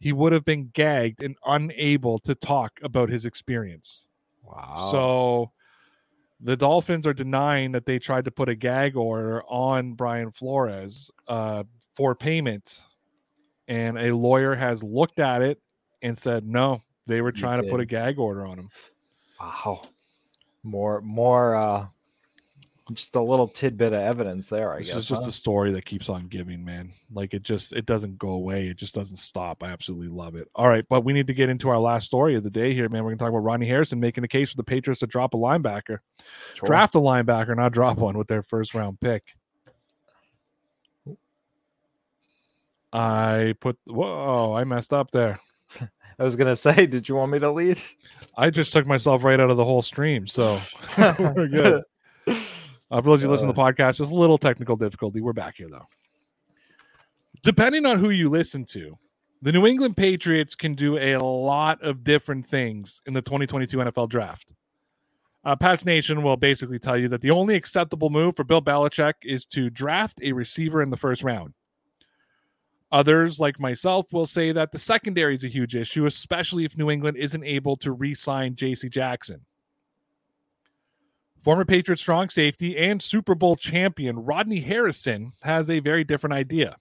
[0.01, 4.07] he would have been gagged and unable to talk about his experience.
[4.43, 4.89] Wow.
[4.91, 5.53] So
[6.41, 11.13] the Dolphins are denying that they tried to put a gag order on Brian Flores
[11.29, 11.63] uh,
[11.95, 12.83] for payment.
[13.69, 15.61] And a lawyer has looked at it
[16.03, 18.71] and said no, they were trying to put a gag order on him.
[19.41, 19.83] Wow.
[20.63, 21.87] More more uh
[22.93, 24.97] just a little tidbit of evidence there, I this guess.
[24.99, 25.29] It's just huh?
[25.29, 26.93] a story that keeps on giving, man.
[27.13, 28.67] Like it just it doesn't go away.
[28.67, 29.63] It just doesn't stop.
[29.63, 30.49] I absolutely love it.
[30.55, 32.89] All right, but we need to get into our last story of the day here,
[32.89, 33.05] man.
[33.05, 35.37] We're gonna talk about Ronnie Harrison making a case for the Patriots to drop a
[35.37, 35.99] linebacker.
[36.55, 36.67] Sure.
[36.67, 39.37] Draft a linebacker, not drop one with their first round pick.
[42.93, 45.39] I put whoa, I messed up there.
[46.19, 47.81] I was gonna say, did you want me to lead?
[48.37, 50.61] I just took myself right out of the whole stream, so
[50.99, 51.83] we're good.
[52.27, 53.73] Uh, for those you listen to the uh.
[53.73, 55.21] podcast, just a little technical difficulty.
[55.21, 55.87] We're back here though.
[57.43, 58.97] Depending on who you listen to,
[59.41, 64.09] the New England Patriots can do a lot of different things in the 2022 NFL
[64.09, 64.53] Draft.
[65.45, 69.15] Uh, Pats Nation will basically tell you that the only acceptable move for Bill Belichick
[69.25, 71.55] is to draft a receiver in the first round.
[72.93, 76.91] Others, like myself, will say that the secondary is a huge issue, especially if New
[76.91, 78.89] England isn't able to re sign J.C.
[78.91, 79.41] Jackson.
[81.41, 86.77] Former Patriot strong safety and Super Bowl champion Rodney Harrison has a very different idea.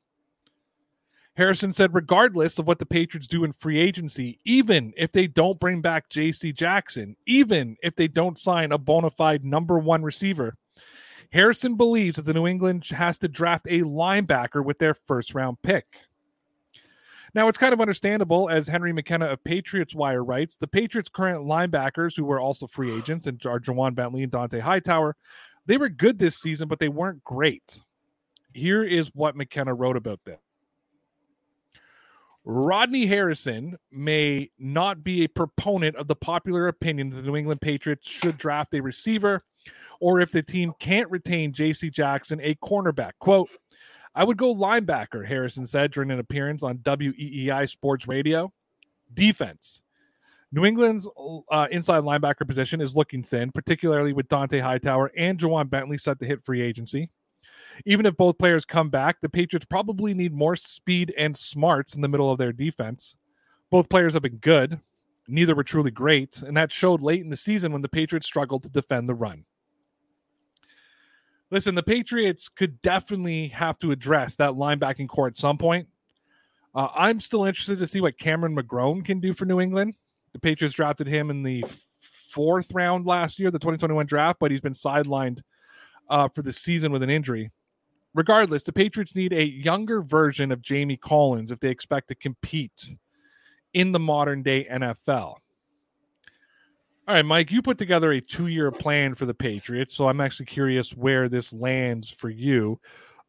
[1.35, 5.59] Harrison said, regardless of what the Patriots do in free agency, even if they don't
[5.61, 6.51] bring back J.C.
[6.51, 10.57] Jackson, even if they don't sign a bona fide number one receiver,
[11.31, 15.61] Harrison believes that the New England has to draft a linebacker with their first round
[15.61, 15.85] pick.
[17.33, 21.45] Now, it's kind of understandable, as Henry McKenna of Patriots Wire writes, the Patriots' current
[21.45, 25.15] linebackers, who were also free agents, and are Ja'Whaun Bentley and Dont'a Hightower,
[25.65, 27.81] they were good this season, but they weren't great.
[28.53, 30.39] Here is what McKenna wrote about them.
[32.43, 37.61] Rodney Harrison may not be a proponent of the popular opinion that the New England
[37.61, 39.43] Patriots should draft a receiver
[39.99, 41.91] or if the team can't retain J.C.
[41.91, 43.11] Jackson, a cornerback.
[43.19, 43.49] Quote,
[44.13, 48.51] I would go linebacker, Harrison said during an appearance on WEEI Sports Radio.
[49.13, 49.81] Defense.
[50.53, 51.07] New England's
[51.49, 56.19] uh, inside linebacker position is looking thin, particularly with Dont'a Hightower and Ja'Whaun Bentley set
[56.19, 57.09] to hit free agency.
[57.85, 62.01] Even if both players come back, the Patriots probably need more speed and smarts in
[62.01, 63.15] the middle of their defense.
[63.69, 64.81] Both players have been good.
[65.27, 68.63] neither were truly great, and that showed late in the season when the Patriots struggled
[68.63, 69.45] to defend the run.
[71.51, 75.87] Listen, the Patriots could definitely have to address that linebacking corps at some point.
[76.73, 79.95] Uh, I'm still interested to see what Cameron McGrone can do for New England.
[80.31, 81.65] The Patriots drafted him in the
[82.31, 85.41] fourth round last year, the 2021 draft, but he's been sidelined
[86.09, 87.51] uh, for the season with an injury.
[88.13, 92.93] Regardless, the Patriots need a younger version of Jamie Collins if they expect to compete
[93.73, 95.35] in the modern day NFL.
[97.11, 99.93] All right, Mike, you put together a two year plan for the Patriots.
[99.93, 102.79] So I'm actually curious where this lands for you,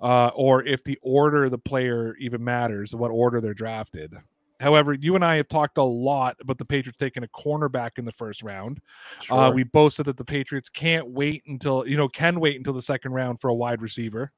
[0.00, 4.14] uh, or if the order of the player even matters, what order they're drafted.
[4.60, 8.04] However, you and I have talked a lot about the Patriots taking a cornerback in
[8.04, 8.80] the first round.
[9.18, 9.36] Uh, sure.
[9.36, 12.74] Uh, we both said that the Patriots can't wait until, you know, can wait until
[12.74, 14.30] the second round for a wide receiver.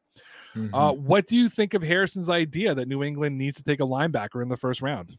[0.57, 0.75] Mm-hmm.
[0.75, 3.87] Uh, what do you think of Harrison's idea that New England needs to take a
[3.87, 5.19] linebacker in the first round?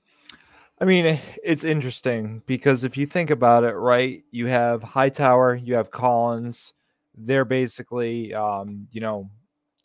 [0.79, 5.73] I mean, it's interesting because if you think about it, right, you have Hightower, you
[5.75, 6.73] have Collins.
[7.17, 9.29] They're basically, um, you know,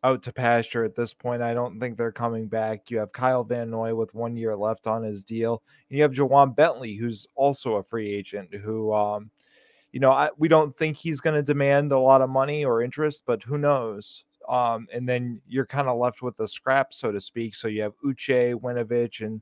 [0.03, 1.43] out to pasture at this point.
[1.43, 2.91] I don't think they're coming back.
[2.91, 6.12] You have Kyle Van Noy with one year left on his deal, and you have
[6.12, 8.53] Ja'Whaun Bentley, who's also a free agent.
[8.53, 9.30] Who, um,
[9.93, 12.82] you know, I, we don't think he's going to demand a lot of money or
[12.82, 14.24] interest, but who knows?
[14.49, 17.55] Um, and then you're kind of left with the scrap, so to speak.
[17.55, 19.41] So you have Uche, Winovich, and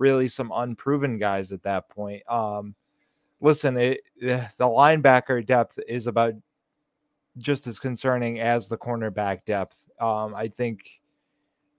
[0.00, 2.28] really some unproven guys at that point.
[2.28, 2.74] Um,
[3.40, 6.34] listen, it, eh, the linebacker depth is about
[7.38, 9.78] just as concerning as the cornerback depth.
[10.00, 11.00] Um, I think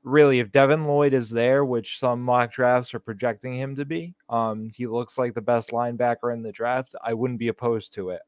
[0.03, 4.13] really if Devin Lloyd is there, which some mock drafts are projecting him to be,
[4.30, 6.95] um, he looks like the best linebacker in the draft.
[7.03, 8.22] I wouldn't be opposed to it.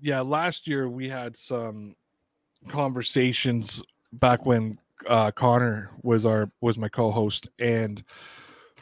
[0.00, 1.94] Yeah, last year we had some
[2.68, 4.78] conversations back when
[5.08, 8.02] uh, Connor was our was my co-host, and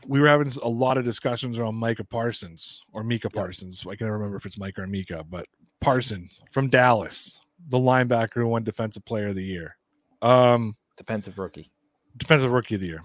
[0.07, 3.85] we were having a lot of discussions around Micah Parsons or Mika Parsons.
[3.87, 5.47] I can't remember if it's Micah or Mika, but
[5.81, 9.77] Parsons from Dallas, the linebacker who won Defensive Player of the Year,
[10.23, 11.71] um, defensive rookie,
[12.17, 13.03] defensive rookie of the year.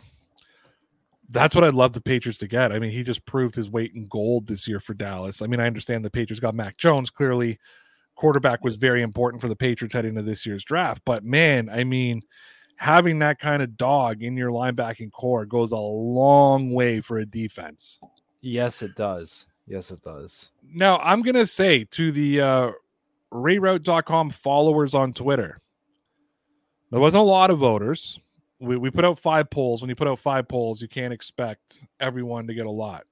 [1.30, 2.72] That's what I'd love the Patriots to get.
[2.72, 5.42] I mean, he just proved his weight in gold this year for Dallas.
[5.42, 7.10] I mean, I understand the Patriots got Mac Jones.
[7.10, 7.58] Clearly,
[8.16, 11.02] quarterback was very important for the Patriots heading into this year's draft.
[11.04, 12.22] But man, I mean,
[12.78, 17.26] having that kind of dog in your linebacking corps goes a long way for a
[17.26, 18.00] defense.
[18.42, 19.48] Yes, it does.
[19.68, 20.52] Yes, it does.
[20.64, 22.72] Now, I'm going to say to the uh,
[23.34, 25.60] RayRauth.com followers on Twitter,
[26.92, 28.20] there wasn't a lot of voters.
[28.60, 29.82] We, we put out five polls.
[29.82, 33.06] When you put out five polls, you can't expect everyone to get a lot.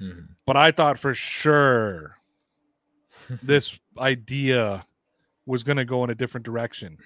[0.00, 0.32] Mm-hmm.
[0.46, 2.16] But I thought for sure
[3.42, 4.86] this idea
[5.46, 6.98] was going to go in a different direction.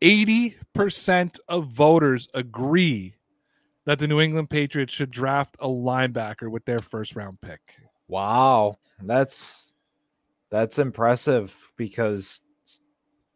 [0.00, 3.14] 80% of voters agree
[3.84, 7.60] that the New England Patriots should draft a linebacker with their first round pick.
[8.08, 8.78] Wow.
[9.02, 9.72] That's
[10.50, 12.40] that's impressive because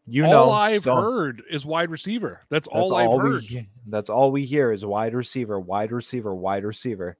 [0.07, 2.41] you all know all I've so, heard is wide receiver.
[2.51, 3.45] That's, that's all I've all heard.
[3.51, 7.17] We, that's all we hear is wide receiver, wide receiver, wide receiver.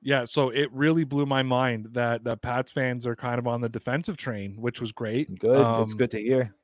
[0.00, 3.60] Yeah, so it really blew my mind that the Pats fans are kind of on
[3.60, 5.38] the defensive train, which was great.
[5.38, 5.60] Good.
[5.60, 6.54] Um, it's good to hear.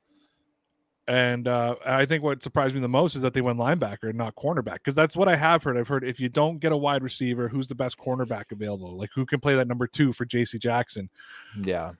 [1.07, 4.17] And uh, I think what surprised me the most is that they went linebacker and
[4.17, 5.77] not cornerback because that's what I have heard.
[5.77, 8.97] I've heard if you don't get a wide receiver, who's the best cornerback available?
[8.97, 10.57] Like who can play that number two for J.C.
[10.57, 11.09] Jackson?
[11.61, 11.91] Yeah.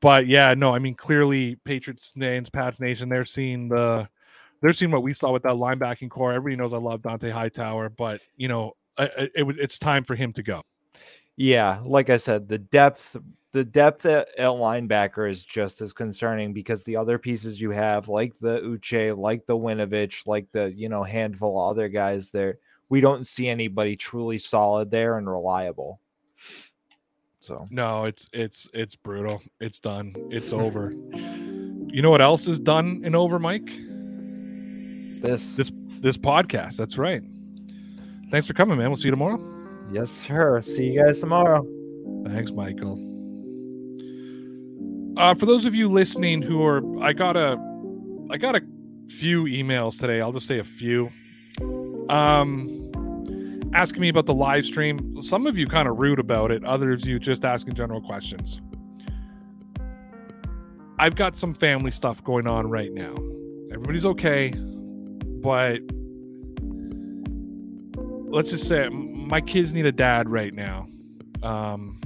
[0.00, 4.08] But yeah, no, I mean clearly Patriots names, Pats Nation, they're seeing the
[4.60, 6.32] they're seeing what we saw with that linebacking corps.
[6.32, 10.32] Everybody knows I love Dont'a Hightower, but you know it, it, it's time for him
[10.32, 10.62] to go.
[11.36, 13.16] Yeah, like I said, the depth
[13.56, 18.06] the depth at, at, linebacker is just as concerning because the other pieces you have,
[18.06, 22.58] like the Uche, like the Winovich, like the you know handful of other guys there,
[22.90, 26.00] we don't see anybody truly solid there and reliable.
[27.40, 29.40] So no, it's it's it's brutal.
[29.58, 30.14] It's done.
[30.30, 30.90] It's over.
[31.14, 33.70] You know what else is done and over, Mike?
[35.22, 36.76] This this this podcast.
[36.76, 37.22] That's right.
[38.30, 38.90] Thanks for coming, man.
[38.90, 39.40] We'll see you tomorrow.
[39.90, 40.60] Yes, sir.
[40.60, 41.66] See you guys tomorrow.
[42.26, 43.15] Thanks, Michael.
[45.16, 47.56] Uh, for those of you listening who are, I got a,
[48.30, 48.60] I got a
[49.08, 50.20] few emails today.
[50.20, 51.10] I'll just say a few.
[52.10, 52.90] Um,
[53.72, 55.20] asking me about the live stream.
[55.22, 56.64] Some of you kind of rude about it.
[56.64, 58.60] Others of you just asking general questions.
[60.98, 63.14] I've got some family stuff going on right now.
[63.72, 64.50] Everybody's okay,
[65.42, 65.80] but
[68.28, 70.88] let's just say my kids need a dad right now.
[71.42, 72.00] Um,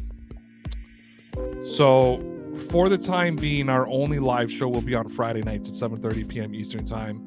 [1.63, 2.30] so
[2.69, 6.29] for the time being, our only live show will be on Friday nights at 7:30
[6.29, 6.55] p.m.
[6.55, 7.27] Eastern Time.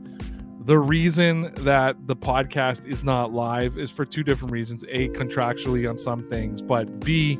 [0.65, 4.86] The reason that the podcast is not live is for two different reasons.
[4.88, 7.38] A, contractually on some things, but B,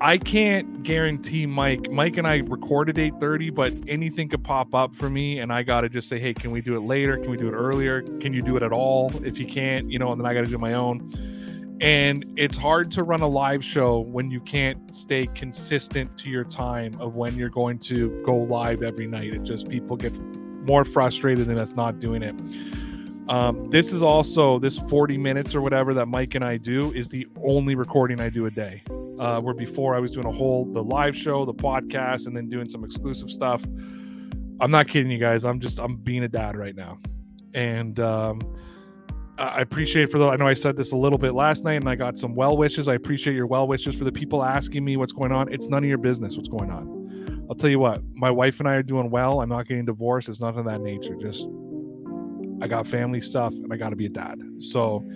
[0.00, 1.90] I can't guarantee Mike.
[1.90, 5.88] Mike and I recorded 8:30, but anything could pop up for me, and I gotta
[5.88, 7.16] just say, hey, can we do it later?
[7.16, 8.02] Can we do it earlier?
[8.02, 9.12] Can you do it at all?
[9.24, 11.10] If you can't, you know, and then I gotta do my own.
[11.80, 16.44] And it's hard to run a live show when you can't stay consistent to your
[16.44, 19.32] time of when you're going to go live every night.
[19.32, 20.12] It just people get
[20.66, 22.34] more frustrated than us not doing it.
[23.30, 27.08] Um, this is also this 40 minutes or whatever that Mike and I do is
[27.08, 28.82] the only recording I do a day.
[29.18, 32.48] Uh, where before I was doing a whole the live show, the podcast, and then
[32.48, 33.64] doing some exclusive stuff.
[34.60, 35.44] I'm not kidding you guys.
[35.44, 36.98] I'm just I'm being a dad right now,
[37.52, 38.40] and um,
[39.38, 40.26] I appreciate for the.
[40.26, 42.56] I know I said this a little bit last night, and I got some well
[42.56, 42.88] wishes.
[42.88, 45.52] I appreciate your well wishes for the people asking me what's going on.
[45.52, 47.46] It's none of your business what's going on.
[47.48, 48.02] I'll tell you what.
[48.14, 49.40] My wife and I are doing well.
[49.40, 50.28] I'm not getting divorced.
[50.28, 51.14] It's nothing of that nature.
[51.14, 51.46] Just
[52.60, 54.40] I got family stuff, and I got to be a dad.
[54.58, 55.08] So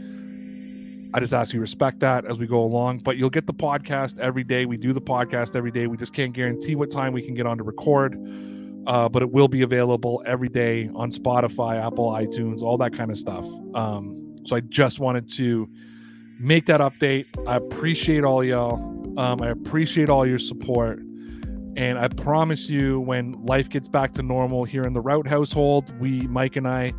[1.14, 3.00] I just ask you respect that as we go along.
[3.00, 4.66] But you'll get the podcast every day.
[4.66, 5.86] We do the podcast every day.
[5.88, 8.14] We just can't guarantee what time we can get on to record,
[8.86, 13.10] uh, but it will be available every day on Spotify, Apple, iTunes, all that kind
[13.10, 13.46] of stuff.
[13.74, 15.68] Um, so I just wanted to
[16.38, 17.26] make that update.
[17.46, 18.74] I appreciate all y'all.
[19.18, 21.00] Um, I appreciate all your support.
[21.76, 25.98] And I promise you, when life gets back to normal here in the Rauth household,
[25.98, 26.92] we, Mike and I,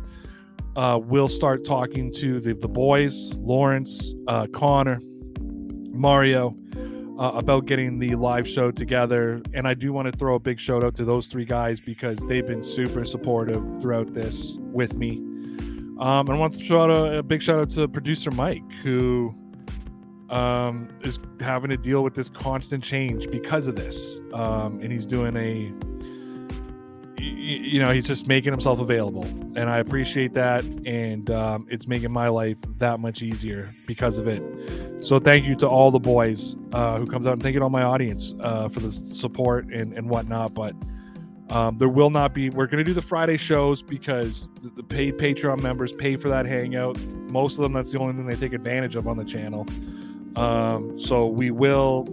[0.74, 5.00] uh, we'll start talking to the, the boys, Lawrence, uh, Connor,
[5.92, 6.56] Mario,
[7.18, 9.42] uh, about getting the live show together.
[9.52, 12.18] And I do want to throw a big shout out to those three guys because
[12.28, 15.18] they've been super supportive throughout this with me.
[16.00, 19.34] Um, and I want to shout out a big shout out to producer Mike, who
[20.28, 24.20] um, is having to deal with this constant change because of this.
[24.32, 25.72] Um, and he's doing a
[27.24, 29.24] you know he's just making himself available.
[29.56, 30.64] And i appreciate that.
[30.86, 34.42] And um, it's making my life that much easier because of it.
[35.04, 37.64] So thank you to all the boys uh, who comes out and thank you to
[37.64, 40.54] all my audience uh, for the support and, and whatnot.
[40.54, 40.74] But
[41.50, 44.82] um, there will not be we're going to do the friday shows because the, the
[44.82, 46.98] paid patreon members pay for that hangout.
[47.30, 49.66] Most of them that's the only thing they take advantage of on the channel.
[50.36, 52.06] Um, so we will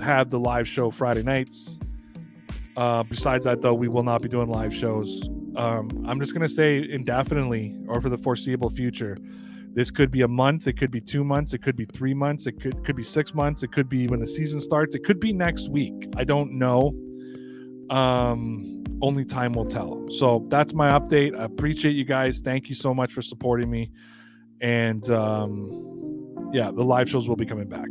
[0.00, 1.78] have the live show friday nights
[2.76, 5.28] uh, besides that, though, we will not be doing live shows.
[5.56, 9.18] Um, I'm just going to say indefinitely or for the foreseeable future.
[9.72, 10.66] This could be a month.
[10.66, 11.54] It could be two months.
[11.54, 12.46] It could be three months.
[12.46, 13.62] It could could be six months.
[13.62, 14.94] It could be when the season starts.
[14.94, 16.08] It could be next week.
[16.16, 16.92] I don't know.
[17.88, 20.06] Um, only time will tell.
[20.10, 21.38] So that's my update.
[21.38, 22.40] I appreciate you guys.
[22.40, 23.90] Thank you so much for supporting me.
[24.60, 27.88] And um, yeah, the live shows will be coming back.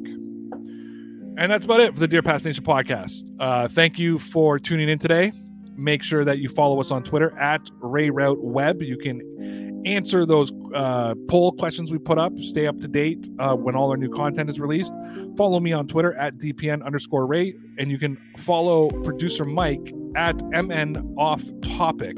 [1.39, 3.33] And that's about it for the Dear Pats Nation podcast.
[3.39, 5.31] Uh, thank you for tuning in today.
[5.77, 8.81] Make sure that you follow us on Twitter at Ray Rauth Web.
[8.81, 12.37] You can answer those uh, poll questions we put up.
[12.39, 14.91] Stay up to date uh, when all our new content is released.
[15.37, 20.35] Follow me on Twitter at DPN underscore Ray, and you can follow producer Mike at
[20.47, 22.17] MN Off Topic.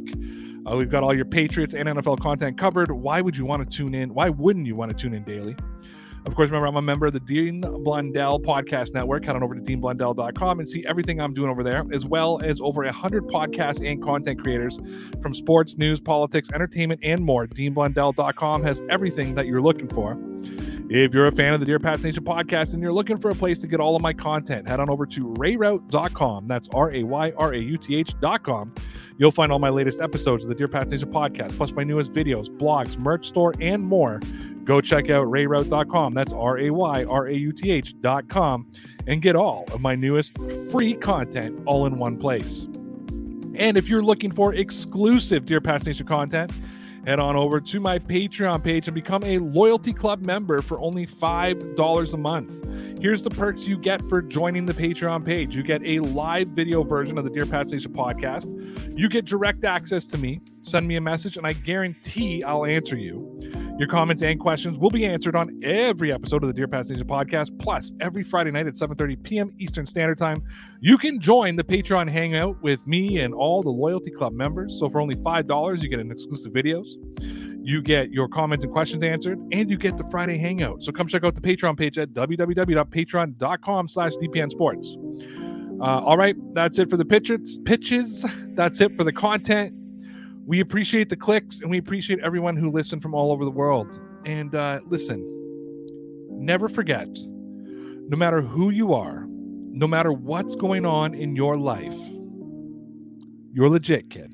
[0.66, 2.92] Uh, we've got all your Patriots and NFL content covered.
[2.92, 4.16] Why would you want to tune in?
[4.16, 5.56] Why wouldn't you want to tune in daily?
[6.26, 9.26] Of course, remember, I'm a member of the Dean Blundell Podcast Network.
[9.26, 12.62] Head on over to deanblundell.com and see everything I'm doing over there, as well as
[12.62, 14.80] over 100 podcasts and content creators
[15.22, 17.48] from sports, news, politics, entertainment, and more.
[17.48, 20.18] deanblundell.com has everything that you're looking for.
[20.94, 23.36] If you're a fan of the Dear Pats Nation podcast and you're looking for a
[23.36, 26.48] place to get all of my content, head on over to rayrauth.com.
[26.48, 28.74] That's R A Y R A U T H.com.
[29.18, 32.12] You'll find all my latest episodes of the Dear Pats Nation podcast, plus my newest
[32.12, 34.20] videos, blogs, merch store, and more
[34.64, 36.14] go check out rayrauth.com.
[36.14, 38.68] That's R A Y R A U T H.com
[39.08, 40.38] and get all of my newest
[40.72, 42.68] free content all in one place.
[43.56, 46.62] And if you're looking for exclusive Dear Pats Nation content,
[47.06, 51.06] head on over to my Patreon page and become a loyalty club member for only
[51.06, 53.00] $5 a month.
[53.02, 55.56] Here's the perks you get for joining the Patreon page.
[55.56, 58.98] You get a live video version of the Dear Pats Nation podcast.
[58.98, 60.40] You get direct access to me.
[60.62, 63.61] Send me a message, and I guarantee I'll answer you.
[63.78, 67.58] Your comments and questions will be answered on every episode of the Dear Nation podcast.
[67.60, 69.52] Plus, every Friday night at 7:30 p.m.
[69.58, 70.44] Eastern Standard Time,
[70.80, 74.78] you can join the Patreon hangout with me and all the Loyalty Club members.
[74.80, 76.96] So for only five dollars, you get an exclusive videos
[77.64, 80.82] you get your comments and questions answered, and you get the Friday Hangout.
[80.84, 85.80] So come check out the Patreon page at www.patreon.com slash dpnsports.
[85.80, 87.60] Uh, all right, that's it for the pitches.
[87.66, 88.26] Pitches.
[88.54, 89.74] That's it for the content.
[90.46, 94.00] We appreciate the clicks, and we appreciate everyone who listened from all over the world.
[94.26, 95.24] And uh, listen,
[96.30, 101.96] never forget, no matter who you are, no matter what's going on in your life,
[103.54, 104.34] you're legit, kid.